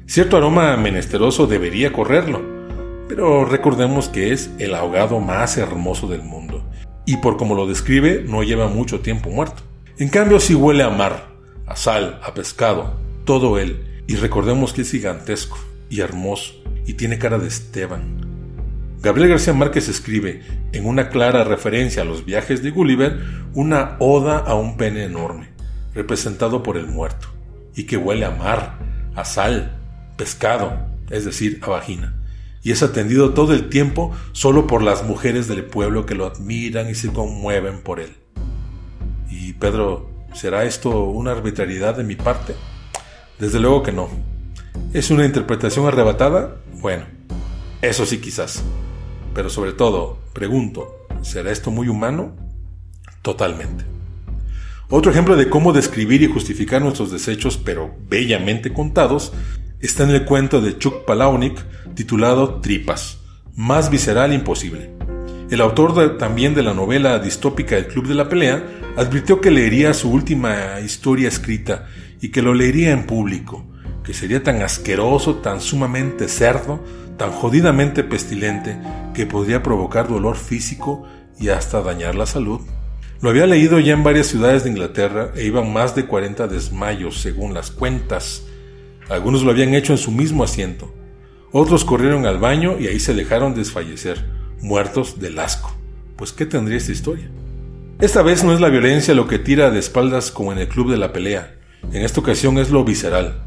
[0.07, 2.43] Cierto aroma menesteroso debería correrlo,
[3.09, 6.65] pero recordemos que es el ahogado más hermoso del mundo
[7.07, 9.63] y por como lo describe no lleva mucho tiempo muerto.
[9.99, 11.29] En cambio sí huele a mar,
[11.67, 15.59] a sal, a pescado, todo él, y recordemos que es gigantesco
[15.89, 18.21] y hermoso y tiene cara de Esteban.
[19.01, 20.43] Gabriel García Márquez escribe,
[20.73, 23.21] en una clara referencia a los viajes de Gulliver,
[23.55, 25.51] una oda a un pene enorme,
[25.95, 27.29] representado por el muerto,
[27.75, 28.79] y que huele a mar,
[29.15, 29.79] a sal,
[30.17, 32.15] pescado, es decir, a vagina
[32.65, 36.89] y es atendido todo el tiempo solo por las mujeres del pueblo que lo admiran
[36.89, 38.17] y se conmueven por él.
[39.31, 42.55] Y Pedro, ¿será esto una arbitrariedad de mi parte?
[43.39, 44.09] Desde luego que no.
[44.93, 46.57] ¿Es una interpretación arrebatada?
[46.81, 47.05] Bueno,
[47.83, 48.63] eso sí quizás.
[49.35, 52.37] Pero sobre todo, pregunto, ¿será esto muy humano?
[53.23, 53.85] Totalmente.
[54.89, 59.33] Otro ejemplo de cómo describir y justificar nuestros desechos, pero bellamente contados,
[59.81, 61.59] está en el cuento de Chuck Palahniuk
[61.95, 63.19] titulado Tripas,
[63.57, 64.91] más visceral imposible.
[65.51, 68.63] El autor también de la novela distópica El Club de la Pelea
[68.97, 71.89] advirtió que leería su última historia escrita
[72.21, 73.65] y que lo leería en público,
[74.05, 76.81] que sería tan asqueroso, tan sumamente cerdo,
[77.17, 78.79] tan jodidamente pestilente,
[79.15, 81.07] que podría provocar dolor físico
[81.39, 82.61] y hasta dañar la salud.
[83.21, 87.21] Lo había leído ya en varias ciudades de Inglaterra e iban más de 40 desmayos
[87.21, 88.45] según las cuentas
[89.09, 90.93] algunos lo habían hecho en su mismo asiento.
[91.53, 94.25] Otros corrieron al baño y ahí se dejaron desfallecer,
[94.61, 95.75] muertos del asco.
[96.17, 97.29] pues ¿qué tendría esta historia?
[98.01, 100.91] Esta vez no es la violencia lo que tira de espaldas como en el club
[100.91, 101.55] de la pelea,
[101.93, 103.43] en esta ocasión es lo visceral.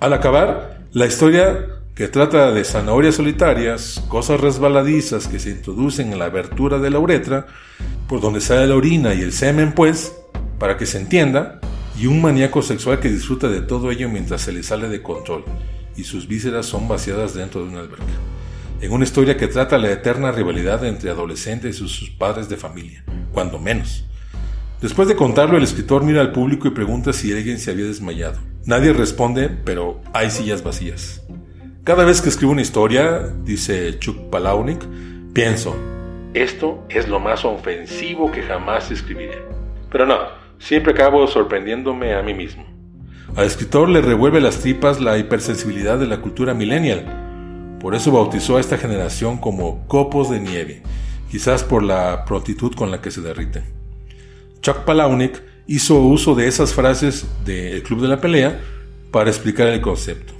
[0.00, 6.18] Al acabar, la historia que trata de zanahorias solitarias, cosas resbaladizas que se introducen en
[6.18, 7.46] la abertura de la uretra,
[8.08, 10.16] por donde sale la orina y el semen, pues,
[10.58, 11.60] para que se entienda,
[11.98, 15.44] y un maníaco sexual que disfruta de todo ello mientras se le sale de control
[15.94, 18.04] y sus vísceras son vaciadas dentro de una alberca.
[18.80, 23.04] En una historia que trata la eterna rivalidad entre adolescentes y sus padres de familia,
[23.32, 24.06] cuando menos.
[24.80, 28.38] Después de contarlo, el escritor mira al público y pregunta si alguien se había desmayado.
[28.64, 31.22] Nadie responde, pero hay sillas vacías.
[31.84, 34.82] Cada vez que escribo una historia, dice Chuck Palahniuk,
[35.34, 35.76] pienso,
[36.32, 39.42] esto es lo más ofensivo que jamás escribiré.
[39.90, 40.16] Pero no,
[40.58, 42.64] siempre acabo sorprendiéndome a mí mismo.
[43.36, 47.76] Al escritor le revuelve las tripas la hipersensibilidad de la cultura millennial.
[47.80, 50.82] Por eso bautizó a esta generación como copos de nieve,
[51.30, 53.79] quizás por la prontitud con la que se derriten.
[54.60, 58.60] Chuck Palahniuk hizo uso de esas frases del Club de la Pelea
[59.10, 60.34] para explicar el concepto.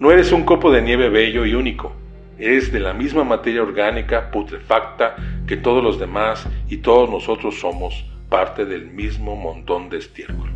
[0.00, 1.92] No eres un copo de nieve bello y único,
[2.38, 5.14] eres de la misma materia orgánica putrefacta
[5.46, 10.50] que todos los demás y todos nosotros somos parte del mismo montón de estiércol.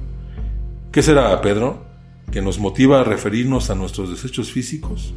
[0.91, 1.85] ¿Qué será, Pedro?
[2.33, 5.15] ¿Que nos motiva a referirnos a nuestros desechos físicos?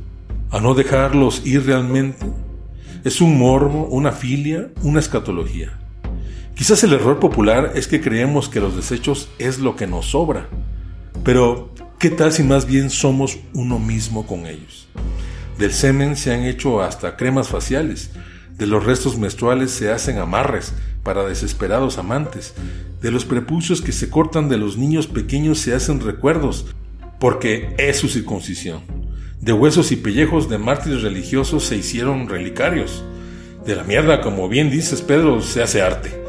[0.52, 2.28] ¿A no dejarlos ir realmente?
[3.04, 5.80] ¿Es un morbo, una filia, una escatología?
[6.60, 10.49] Quizás el error popular es que creemos que los desechos es lo que nos sobra.
[11.24, 14.89] Pero, ¿qué tal si más bien somos uno mismo con ellos?
[15.57, 18.12] Del semen se han hecho hasta cremas faciales,
[18.57, 22.53] de los restos menstruales se hacen amarres para desesperados amantes,
[23.01, 26.66] de los prepucios que se cortan de los niños pequeños se hacen recuerdos,
[27.22, 28.82] porque es su circuncisión.
[29.39, 33.01] De huesos y pellejos de mártires religiosos se hicieron relicarios.
[33.66, 36.20] De la mierda, como bien dices Pedro, se hace arte.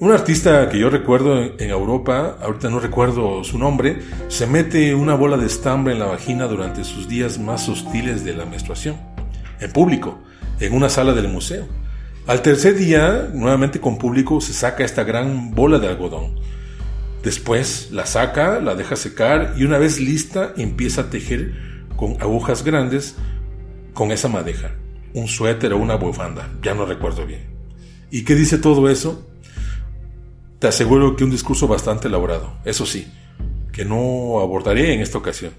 [0.00, 3.98] Un artista que yo recuerdo en Europa, ahorita no recuerdo su nombre,
[4.28, 8.32] se mete una bola de estambre en la vagina durante sus días más hostiles de
[8.32, 8.96] la menstruación,
[9.60, 10.18] en público,
[10.58, 11.68] en una sala del museo.
[12.26, 16.36] Al tercer día, nuevamente con público, se saca esta gran bola de algodón.
[17.22, 21.52] Después la saca, la deja secar y una vez lista empieza a tejer
[21.96, 23.16] con agujas grandes
[23.92, 24.70] con esa madeja.
[25.12, 27.50] Un suéter o una bufanda, ya no recuerdo bien.
[28.10, 29.29] ¿Y qué dice todo eso?
[30.60, 33.10] Te aseguro que un discurso bastante elaborado, eso sí,
[33.72, 35.54] que no abordaré en esta ocasión.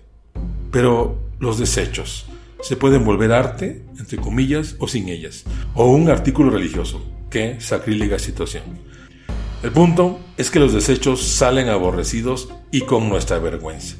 [0.69, 2.27] Pero los desechos
[2.61, 5.43] se pueden volver arte, entre comillas, o sin ellas,
[5.73, 7.03] o un artículo religioso.
[7.31, 8.61] Qué sacrílega situación.
[9.63, 13.95] El punto es que los desechos salen aborrecidos y con nuestra vergüenza.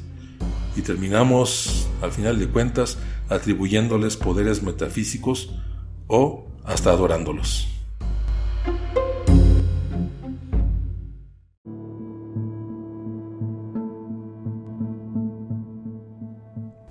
[0.76, 2.96] Y terminamos, al final de cuentas,
[3.28, 5.50] atribuyéndoles poderes metafísicos
[6.06, 7.66] o hasta adorándolos.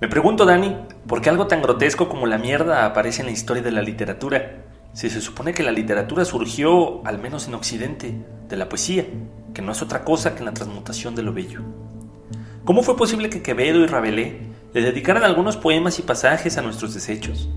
[0.02, 0.76] Me pregunto, Dani,
[1.06, 4.64] ¿por qué algo tan grotesco como la mierda aparece en la historia de la literatura?
[4.94, 8.12] Si se supone que la literatura surgió, al menos en Occidente,
[8.48, 9.06] de la poesía,
[9.54, 11.60] que no es otra cosa que la transmutación de lo bello.
[12.64, 14.38] ¿Cómo fue posible que Quevedo y Rabelais
[14.74, 17.48] le dedicaran algunos poemas y pasajes a nuestros desechos?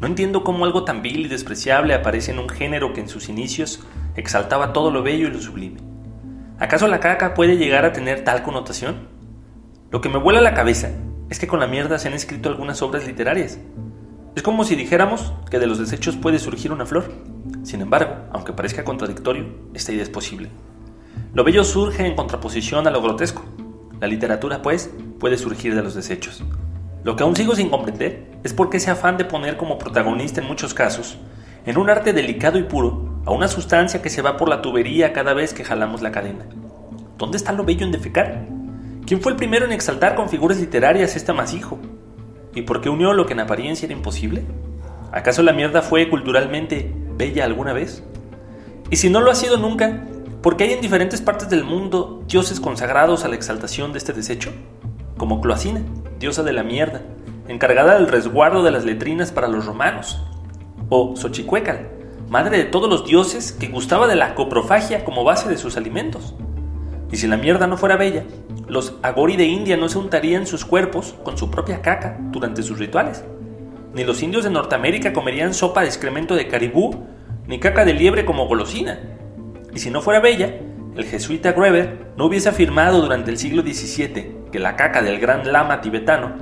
[0.00, 3.28] No entiendo cómo algo tan vil y despreciable aparece en un género que en sus
[3.28, 3.80] inicios
[4.16, 5.82] exaltaba todo lo bello y lo sublime.
[6.58, 9.06] ¿Acaso la caca puede llegar a tener tal connotación?
[9.90, 10.90] Lo que me vuela la cabeza
[11.30, 13.58] es que con la mierda se han escrito algunas obras literarias.
[14.34, 17.12] Es como si dijéramos que de los desechos puede surgir una flor.
[17.62, 20.50] Sin embargo, aunque parezca contradictorio, esta idea es posible.
[21.32, 23.44] Lo bello surge en contraposición a lo grotesco.
[24.00, 26.42] La literatura, pues, puede surgir de los desechos.
[27.04, 30.40] Lo que aún sigo sin comprender es por qué ese afán de poner como protagonista
[30.40, 31.18] en muchos casos,
[31.66, 35.12] en un arte delicado y puro, a una sustancia que se va por la tubería
[35.12, 36.46] cada vez que jalamos la cadena.
[37.18, 38.46] ¿Dónde está lo bello en defecar?
[39.06, 41.78] ¿Quién fue el primero en exaltar con figuras literarias este amasijo?
[42.54, 44.44] ¿Y por qué unió lo que en apariencia era imposible?
[45.12, 48.02] ¿Acaso la mierda fue culturalmente bella alguna vez?
[48.88, 50.06] Y si no lo ha sido nunca,
[50.40, 54.14] ¿por qué hay en diferentes partes del mundo dioses consagrados a la exaltación de este
[54.14, 54.52] desecho?
[55.18, 55.82] Como Cloacina,
[56.18, 57.02] diosa de la mierda,
[57.46, 60.24] encargada del resguardo de las letrinas para los romanos.
[60.88, 61.90] O Xochicuecal,
[62.30, 66.34] madre de todos los dioses que gustaba de la coprofagia como base de sus alimentos.
[67.14, 68.24] Y si la mierda no fuera bella,
[68.66, 72.76] los agori de India no se untarían sus cuerpos con su propia caca durante sus
[72.80, 73.22] rituales.
[73.94, 77.06] Ni los indios de Norteamérica comerían sopa de excremento de caribú,
[77.46, 78.98] ni caca de liebre como golosina.
[79.72, 80.58] Y si no fuera bella,
[80.96, 85.52] el jesuita Greber no hubiese afirmado durante el siglo XVII que la caca del gran
[85.52, 86.34] lama tibetano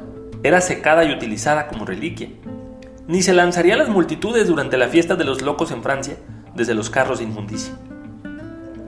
[0.43, 2.31] era secada y utilizada como reliquia.
[3.07, 6.17] Ni se lanzaría a las multitudes durante la fiesta de los locos en Francia
[6.55, 7.75] desde los carros de inmundicia.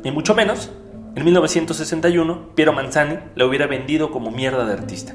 [0.03, 0.71] Y mucho menos,
[1.17, 5.15] en 1961, Piero Manzani la hubiera vendido como mierda de artista.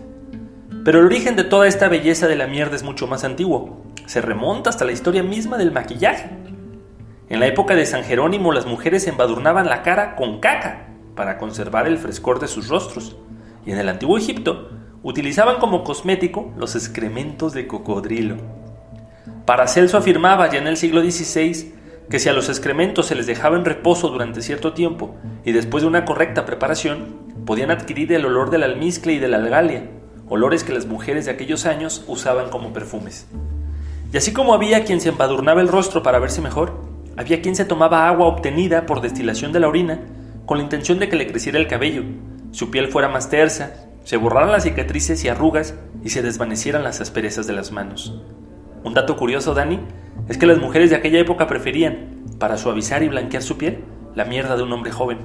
[0.85, 3.83] Pero el origen de toda esta belleza de la mierda es mucho más antiguo.
[4.05, 6.29] Se remonta hasta la historia misma del maquillaje.
[7.27, 11.85] En la época de San Jerónimo las mujeres embadurnaban la cara con caca para conservar
[11.85, 13.17] el frescor de sus rostros.
[13.65, 14.69] Y en el antiguo Egipto
[15.03, 18.37] utilizaban como cosmético los excrementos de cocodrilo.
[19.45, 21.73] Paracelso afirmaba ya en el siglo XVI
[22.09, 25.83] que si a los excrementos se les dejaba en reposo durante cierto tiempo y después
[25.83, 29.89] de una correcta preparación, podían adquirir el olor del almizcle y de la algalia,
[30.27, 33.27] olores que las mujeres de aquellos años usaban como perfumes.
[34.11, 36.81] Y así como había quien se embadurnaba el rostro para verse mejor,
[37.15, 39.99] había quien se tomaba agua obtenida por destilación de la orina
[40.45, 42.03] con la intención de que le creciera el cabello,
[42.51, 47.01] su piel fuera más tersa, se borraran las cicatrices y arrugas y se desvanecieran las
[47.01, 48.19] asperezas de las manos.
[48.83, 49.79] Un dato curioso, Dani,
[50.29, 53.79] es que las mujeres de aquella época preferían, para suavizar y blanquear su piel,
[54.15, 55.17] la mierda de un hombre joven.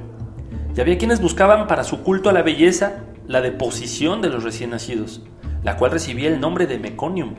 [0.74, 4.70] Y había quienes buscaban para su culto a la belleza la deposición de los recién
[4.70, 5.22] nacidos,
[5.62, 7.34] la cual recibía el nombre de meconium.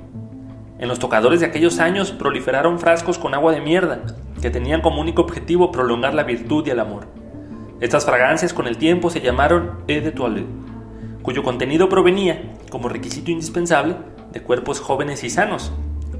[0.78, 4.02] En los tocadores de aquellos años proliferaron frascos con agua de mierda,
[4.42, 7.08] que tenían como único objetivo prolongar la virtud y el amor.
[7.82, 10.48] Estas fragancias con el tiempo se llamaron eau de toilette,
[11.24, 13.96] cuyo contenido provenía, como requisito indispensable,
[14.32, 15.72] de cuerpos jóvenes y sanos,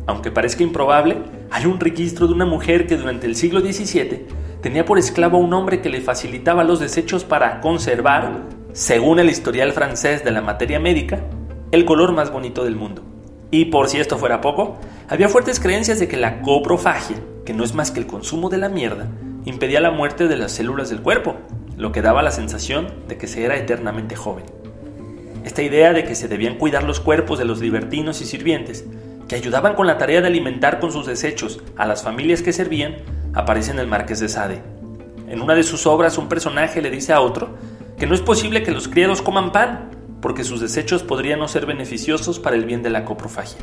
[0.08, 1.18] aunque parezca improbable,
[1.50, 4.26] hay un registro de una mujer que durante el siglo XVII
[4.62, 8.44] tenía por esclavo a un hombre que le facilitaba los desechos para conservar,
[8.74, 11.22] según el historial francés de la materia médica,
[11.72, 13.04] el color más bonito del mundo.
[13.52, 14.78] Y por si esto fuera poco,
[15.08, 18.58] había fuertes creencias de que la coprofagia, que no es más que el consumo de
[18.58, 19.08] la mierda,
[19.46, 21.36] impedía la muerte de las células del cuerpo,
[21.78, 24.46] lo que daba la sensación de que se era eternamente joven.
[25.44, 28.86] Esta idea de que se debían cuidar los cuerpos de los libertinos y sirvientes
[29.28, 32.98] que ayudaban con la tarea de alimentar con sus desechos a las familias que servían,
[33.34, 34.62] aparece en el Marqués de Sade.
[35.28, 37.58] En una de sus obras un personaje le dice a otro
[37.98, 39.90] que no es posible que los criados coman pan,
[40.22, 43.60] porque sus desechos podrían no ser beneficiosos para el bien de la coprofagia.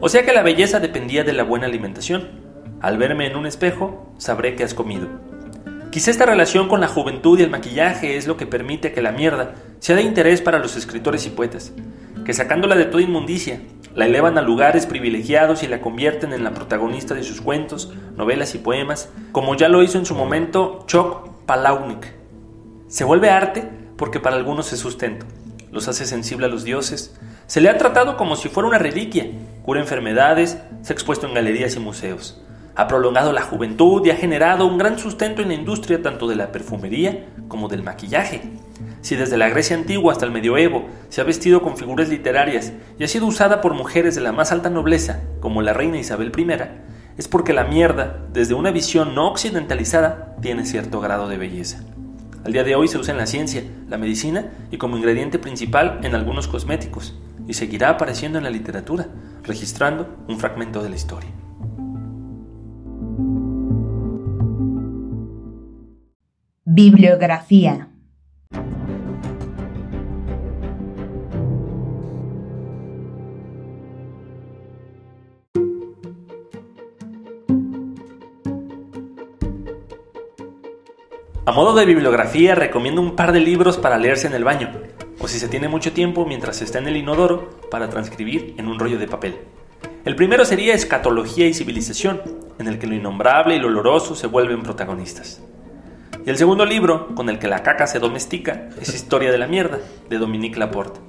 [0.00, 2.28] O sea que la belleza dependía de la buena alimentación.
[2.80, 5.08] Al verme en un espejo, sabré que has comido.
[5.90, 9.12] Quizá esta relación con la juventud y el maquillaje es lo que permite que la
[9.12, 11.72] mierda sea de interés para los escritores y poetas,
[12.32, 13.60] sacándola de toda inmundicia,
[13.94, 18.54] la elevan a lugares privilegiados y la convierten en la protagonista de sus cuentos, novelas
[18.54, 22.06] y poemas, como ya lo hizo en su momento Chok Palahniuk.
[22.88, 25.26] Se vuelve arte porque para algunos es sustento,
[25.72, 29.26] los hace sensible a los dioses, se le ha tratado como si fuera una reliquia,
[29.64, 32.40] cura enfermedades, se ha expuesto en galerías y museos.
[32.76, 36.36] Ha prolongado la juventud y ha generado un gran sustento en la industria tanto de
[36.36, 38.40] la perfumería como del maquillaje.
[39.00, 43.04] Si desde la Grecia antigua hasta el medioevo se ha vestido con figuras literarias y
[43.04, 46.46] ha sido usada por mujeres de la más alta nobleza, como la reina Isabel I,
[47.16, 51.82] es porque la mierda, desde una visión no occidentalizada, tiene cierto grado de belleza.
[52.44, 56.00] Al día de hoy se usa en la ciencia, la medicina y como ingrediente principal
[56.02, 59.08] en algunos cosméticos, y seguirá apareciendo en la literatura,
[59.44, 61.30] registrando un fragmento de la historia.
[66.64, 67.89] Bibliografía
[81.50, 84.70] A modo de bibliografía recomiendo un par de libros para leerse en el baño,
[85.18, 88.78] o si se tiene mucho tiempo mientras está en el inodoro, para transcribir en un
[88.78, 89.36] rollo de papel.
[90.04, 92.22] El primero sería Escatología y Civilización,
[92.60, 95.42] en el que lo innombrable y lo oloroso se vuelven protagonistas.
[96.24, 99.48] Y el segundo libro, con el que la caca se domestica, es Historia de la
[99.48, 101.00] Mierda, de Dominique Laporte.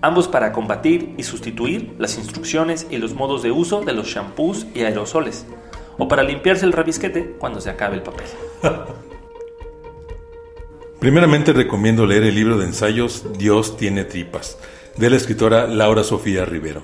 [0.00, 4.66] Ambos para combatir y sustituir las instrucciones y los modos de uso de los shampoos
[4.74, 5.44] y aerosoles,
[5.98, 8.24] o para limpiarse el rabisquete cuando se acabe el papel.
[11.00, 14.58] Primeramente recomiendo leer el libro de ensayos Dios tiene tripas,
[14.98, 16.82] de la escritora Laura Sofía Rivero,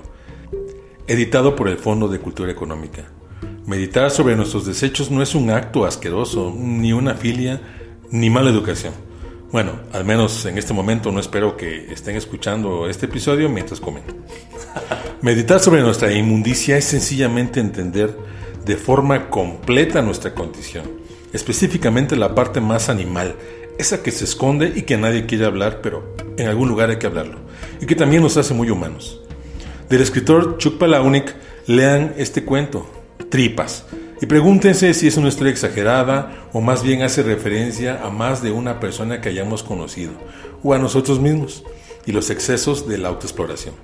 [1.05, 3.03] editado por el Fondo de Cultura Económica.
[3.67, 7.61] Meditar sobre nuestros desechos no es un acto asqueroso, ni una filia,
[8.09, 8.91] ni mala educación.
[9.51, 14.01] Bueno, al menos en este momento no espero que estén escuchando este episodio mientras comen.
[15.21, 18.17] Meditar sobre nuestra inmundicia es sencillamente entender
[18.65, 20.85] de forma completa nuestra condición,
[21.33, 23.35] específicamente la parte más animal,
[23.77, 27.07] esa que se esconde y que nadie quiere hablar, pero en algún lugar hay que
[27.07, 27.39] hablarlo,
[27.81, 29.21] y que también nos hace muy humanos.
[29.89, 31.31] Del escritor Chuck Palahniuk,
[31.65, 32.89] lean este cuento,
[33.29, 33.85] Tripas,
[34.21, 38.51] y pregúntense si es una historia exagerada o más bien hace referencia a más de
[38.51, 40.13] una persona que hayamos conocido,
[40.63, 41.63] o a nosotros mismos,
[42.05, 43.75] y los excesos de la autoexploración.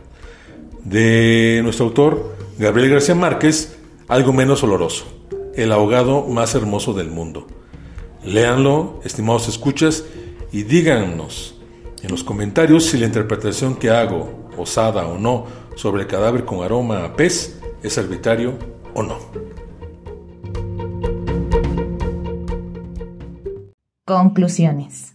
[0.83, 3.77] De nuestro autor, Gabriel García Márquez,
[4.07, 5.05] algo menos oloroso.
[5.55, 7.47] el ahogado más hermoso del mundo.
[8.25, 10.05] Léanlo, estimados escuchas,
[10.51, 11.55] y díganos
[12.01, 15.45] en los comentarios si la interpretación que hago, osada o no,
[15.75, 18.57] sobre el cadáver con aroma a pez es arbitrario
[18.93, 19.17] o no.
[24.05, 25.12] Conclusiones.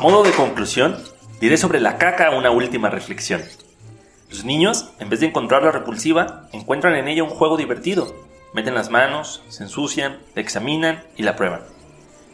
[0.00, 0.96] Modo de conclusión,
[1.42, 3.42] diré sobre la caca una última reflexión.
[4.30, 8.14] Los niños, en vez de encontrarla repulsiva, encuentran en ella un juego divertido.
[8.54, 11.60] Meten las manos, se ensucian, la examinan y la prueban.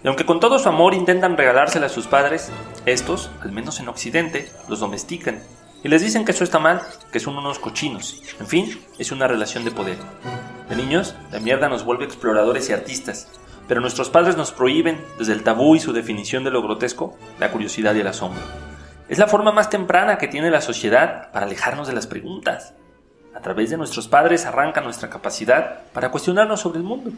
[0.04, 2.52] Y aunque con todo su amor intentan regalársela a sus padres,
[2.86, 5.42] estos, al menos en Occidente, los domestican
[5.82, 8.22] y les dicen que eso está mal, que son unos cochinos.
[8.38, 9.98] En fin, es una relación de poder.
[10.68, 13.28] De niños, la mierda nos vuelve exploradores y artistas,
[13.68, 17.50] pero nuestros padres nos prohíben, desde el tabú y su definición de lo grotesco, la
[17.50, 18.42] curiosidad y el asombro.
[19.08, 22.74] Es la forma más temprana que tiene la sociedad para alejarnos de las preguntas.
[23.34, 27.10] A través de nuestros padres arranca nuestra capacidad para cuestionarnos sobre el mundo.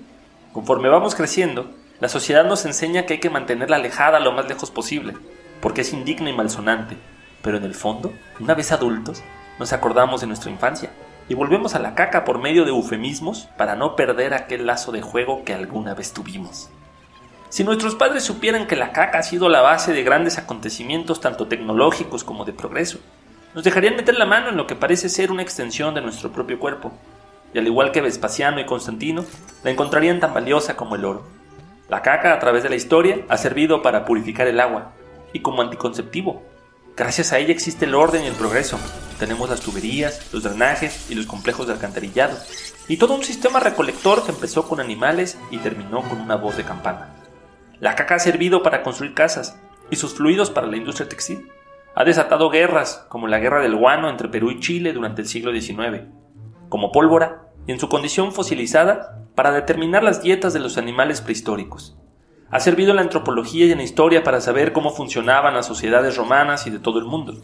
[0.53, 1.71] Conforme vamos creciendo,
[2.01, 5.15] la sociedad nos enseña que hay que mantenerla alejada lo más lejos posible,
[5.61, 6.97] porque es indigna y malsonante.
[7.43, 9.23] Pero en el fondo, una vez adultos,
[9.59, 10.91] nos acordamos de nuestra infancia
[11.29, 15.03] y volvemos a la caca por medio de eufemismos para no perder aquel lazo de
[15.03, 16.71] juego que alguna vez tuvimos.
[17.51, 21.47] Si nuestros padres supieran que la caca ha sido la base de grandes acontecimientos tanto
[21.47, 22.99] tecnológicos como de progreso,
[23.55, 26.59] nos dejarían meter la mano en lo que parece ser una extensión de nuestro propio
[26.59, 26.93] cuerpo,
[27.55, 29.25] y al igual que Vespasiano y Constantino,
[29.65, 31.25] la encontrarían tan valiosa como el oro.
[31.89, 34.93] La caca, a través de la historia, ha servido para purificar el agua,
[35.33, 36.43] y como anticonceptivo,
[36.99, 38.77] Gracias a ella existe el orden y el progreso.
[39.21, 42.37] Tenemos las tuberías, los drenajes y los complejos de alcantarillado.
[42.89, 46.65] Y todo un sistema recolector que empezó con animales y terminó con una voz de
[46.65, 47.15] campana.
[47.79, 49.61] La caca ha servido para construir casas
[49.93, 51.49] y sus fluidos para la industria textil.
[51.95, 55.53] Ha desatado guerras, como la guerra del guano entre Perú y Chile durante el siglo
[55.53, 56.03] XIX.
[56.69, 61.97] Como pólvora, y en su condición fosilizada, para determinar las dietas de los animales prehistóricos.
[62.51, 66.17] Ha servido en la antropología y en la historia para saber cómo funcionaban las sociedades
[66.17, 67.35] romanas y de todo el mundo.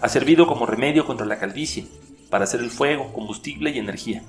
[0.00, 1.86] Ha servido como remedio contra la calvicie,
[2.30, 4.22] para hacer el fuego, combustible y energía.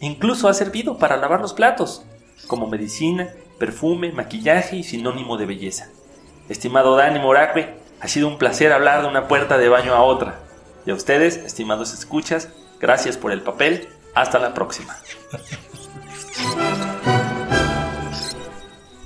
[0.00, 2.04] Incluso ha servido para lavar los platos,
[2.46, 5.88] como medicina, perfume, maquillaje y sinónimo de belleza.
[6.48, 10.40] Estimado Dani Moracue, ha sido un placer hablar de una puerta de baño a otra.
[10.84, 13.88] Y a ustedes, estimados escuchas, gracias por el papel.
[14.14, 14.94] Hasta la próxima.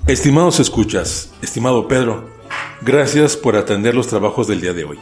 [0.09, 2.30] Estimados escuchas, estimado Pedro,
[2.80, 4.98] gracias por atender los trabajos del día de hoy.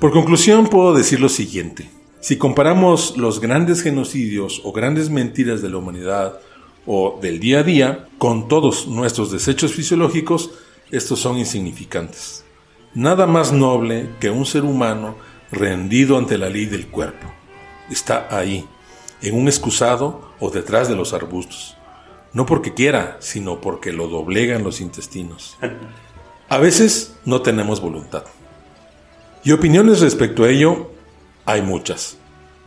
[0.00, 1.90] Por conclusión puedo decir lo siguiente.
[2.20, 6.38] Si comparamos los grandes genocidios o grandes mentiras de la humanidad
[6.86, 10.52] o del día a día con todos nuestros desechos fisiológicos,
[10.90, 12.46] estos son insignificantes.
[12.94, 15.14] Nada más noble que un ser humano
[15.50, 17.30] rendido ante la ley del cuerpo.
[17.90, 18.64] Está ahí,
[19.20, 21.76] en un excusado o detrás de los arbustos
[22.32, 25.58] no porque quiera, sino porque lo doblegan los intestinos.
[26.48, 28.24] A veces no tenemos voluntad.
[29.44, 30.90] Y opiniones respecto a ello
[31.44, 32.16] hay muchas.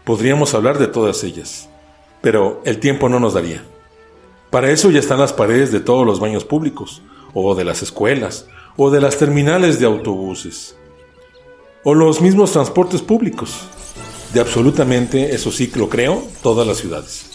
[0.04, 1.70] Podríamos hablar de todas ellas,
[2.22, 3.64] pero el tiempo no nos daría.
[4.52, 7.02] Para eso ya están las paredes de todos los baños públicos,
[7.34, 8.48] o de las escuelas,
[8.78, 10.78] o de las terminales de autobuses,
[11.84, 13.68] o los mismos transportes públicos,
[14.34, 17.35] de absolutamente, eso sí lo creo, todas las ciudades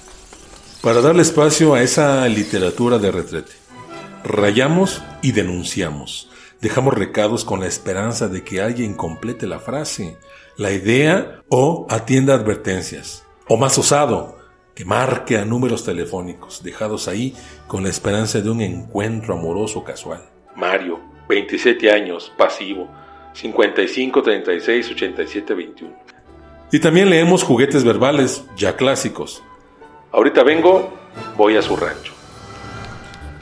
[0.83, 3.53] para darle espacio a esa literatura de retrete.
[4.24, 6.31] Rayamos y denunciamos.
[6.61, 10.16] Dejamos recados con la esperanza de que alguien complete la frase,
[10.57, 13.26] la idea o atienda advertencias.
[13.49, 14.39] O más osado,
[14.74, 17.35] que marque a números telefónicos dejados ahí
[17.66, 20.22] con la esperanza de un encuentro amoroso casual.
[20.57, 22.89] Mario, 27 años, pasivo,
[23.35, 25.95] 55 36 87 21.
[26.72, 29.43] Y también leemos juguetes verbales ya clásicos
[30.12, 30.92] Ahorita vengo,
[31.36, 32.12] voy a su rancho.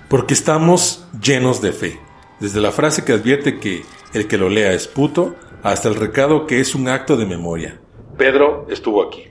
[0.08, 1.98] Porque estamos llenos de fe.
[2.40, 6.46] Desde la frase que advierte que el que lo lea es puto, hasta el recado
[6.46, 7.80] que es un acto de memoria.
[8.18, 9.24] Pedro estuvo aquí.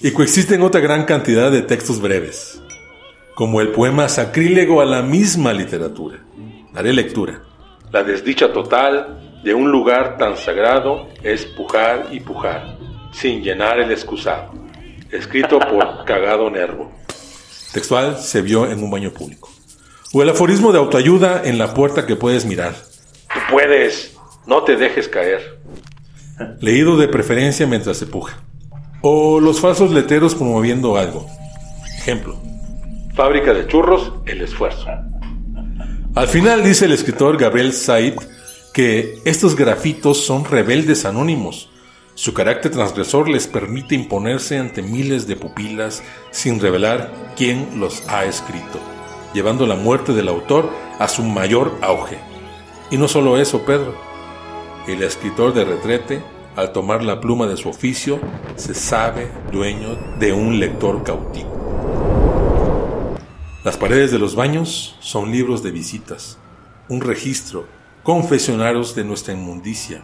[0.00, 2.62] Y coexisten otra gran cantidad de textos breves,
[3.34, 6.24] como el poema sacrílego a la misma literatura.
[6.72, 7.42] Daré lectura.
[7.90, 12.78] La desdicha total de un lugar tan sagrado es pujar y pujar,
[13.12, 14.57] sin llenar el excusado
[15.10, 16.92] escrito por Cagado Nervo.
[17.72, 19.50] Textual se vio en un baño público.
[20.12, 22.74] O el aforismo de autoayuda en la puerta que puedes mirar.
[23.32, 25.60] Tú puedes, No te dejes caer.
[26.60, 28.38] Leído de preferencia mientras se puja.
[29.02, 31.26] O los falsos letreros promoviendo algo.
[31.98, 32.40] Ejemplo.
[33.14, 34.86] Fábrica de churros, el esfuerzo.
[36.14, 38.14] Al final dice el escritor Gabriel Said
[38.72, 41.68] que estos grafitos son rebeldes anónimos.
[42.18, 46.02] Su carácter transgresor les permite imponerse ante miles de pupilas
[46.32, 48.80] sin revelar quién los ha escrito,
[49.32, 52.18] llevando la muerte del autor a su mayor auge.
[52.90, 53.94] Y no solo eso, Pedro.
[54.88, 56.20] El escritor de retrete,
[56.56, 58.18] al tomar la pluma de su oficio,
[58.56, 61.54] se sabe dueño de un lector cautivo.
[63.62, 66.36] Las paredes de los baños son libros de visitas,
[66.88, 67.68] un registro,
[68.02, 70.02] confesionarios de nuestra inmundicia.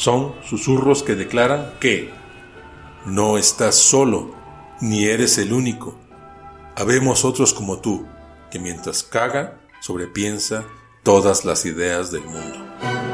[0.00, 2.10] Son susurros que declaran que
[3.04, 4.34] no estás solo,
[4.80, 5.94] ni eres el único.
[6.74, 8.06] Habemos otros como tú,
[8.50, 10.64] que mientras caga, sobrepiensa
[11.02, 13.09] todas las ideas del mundo.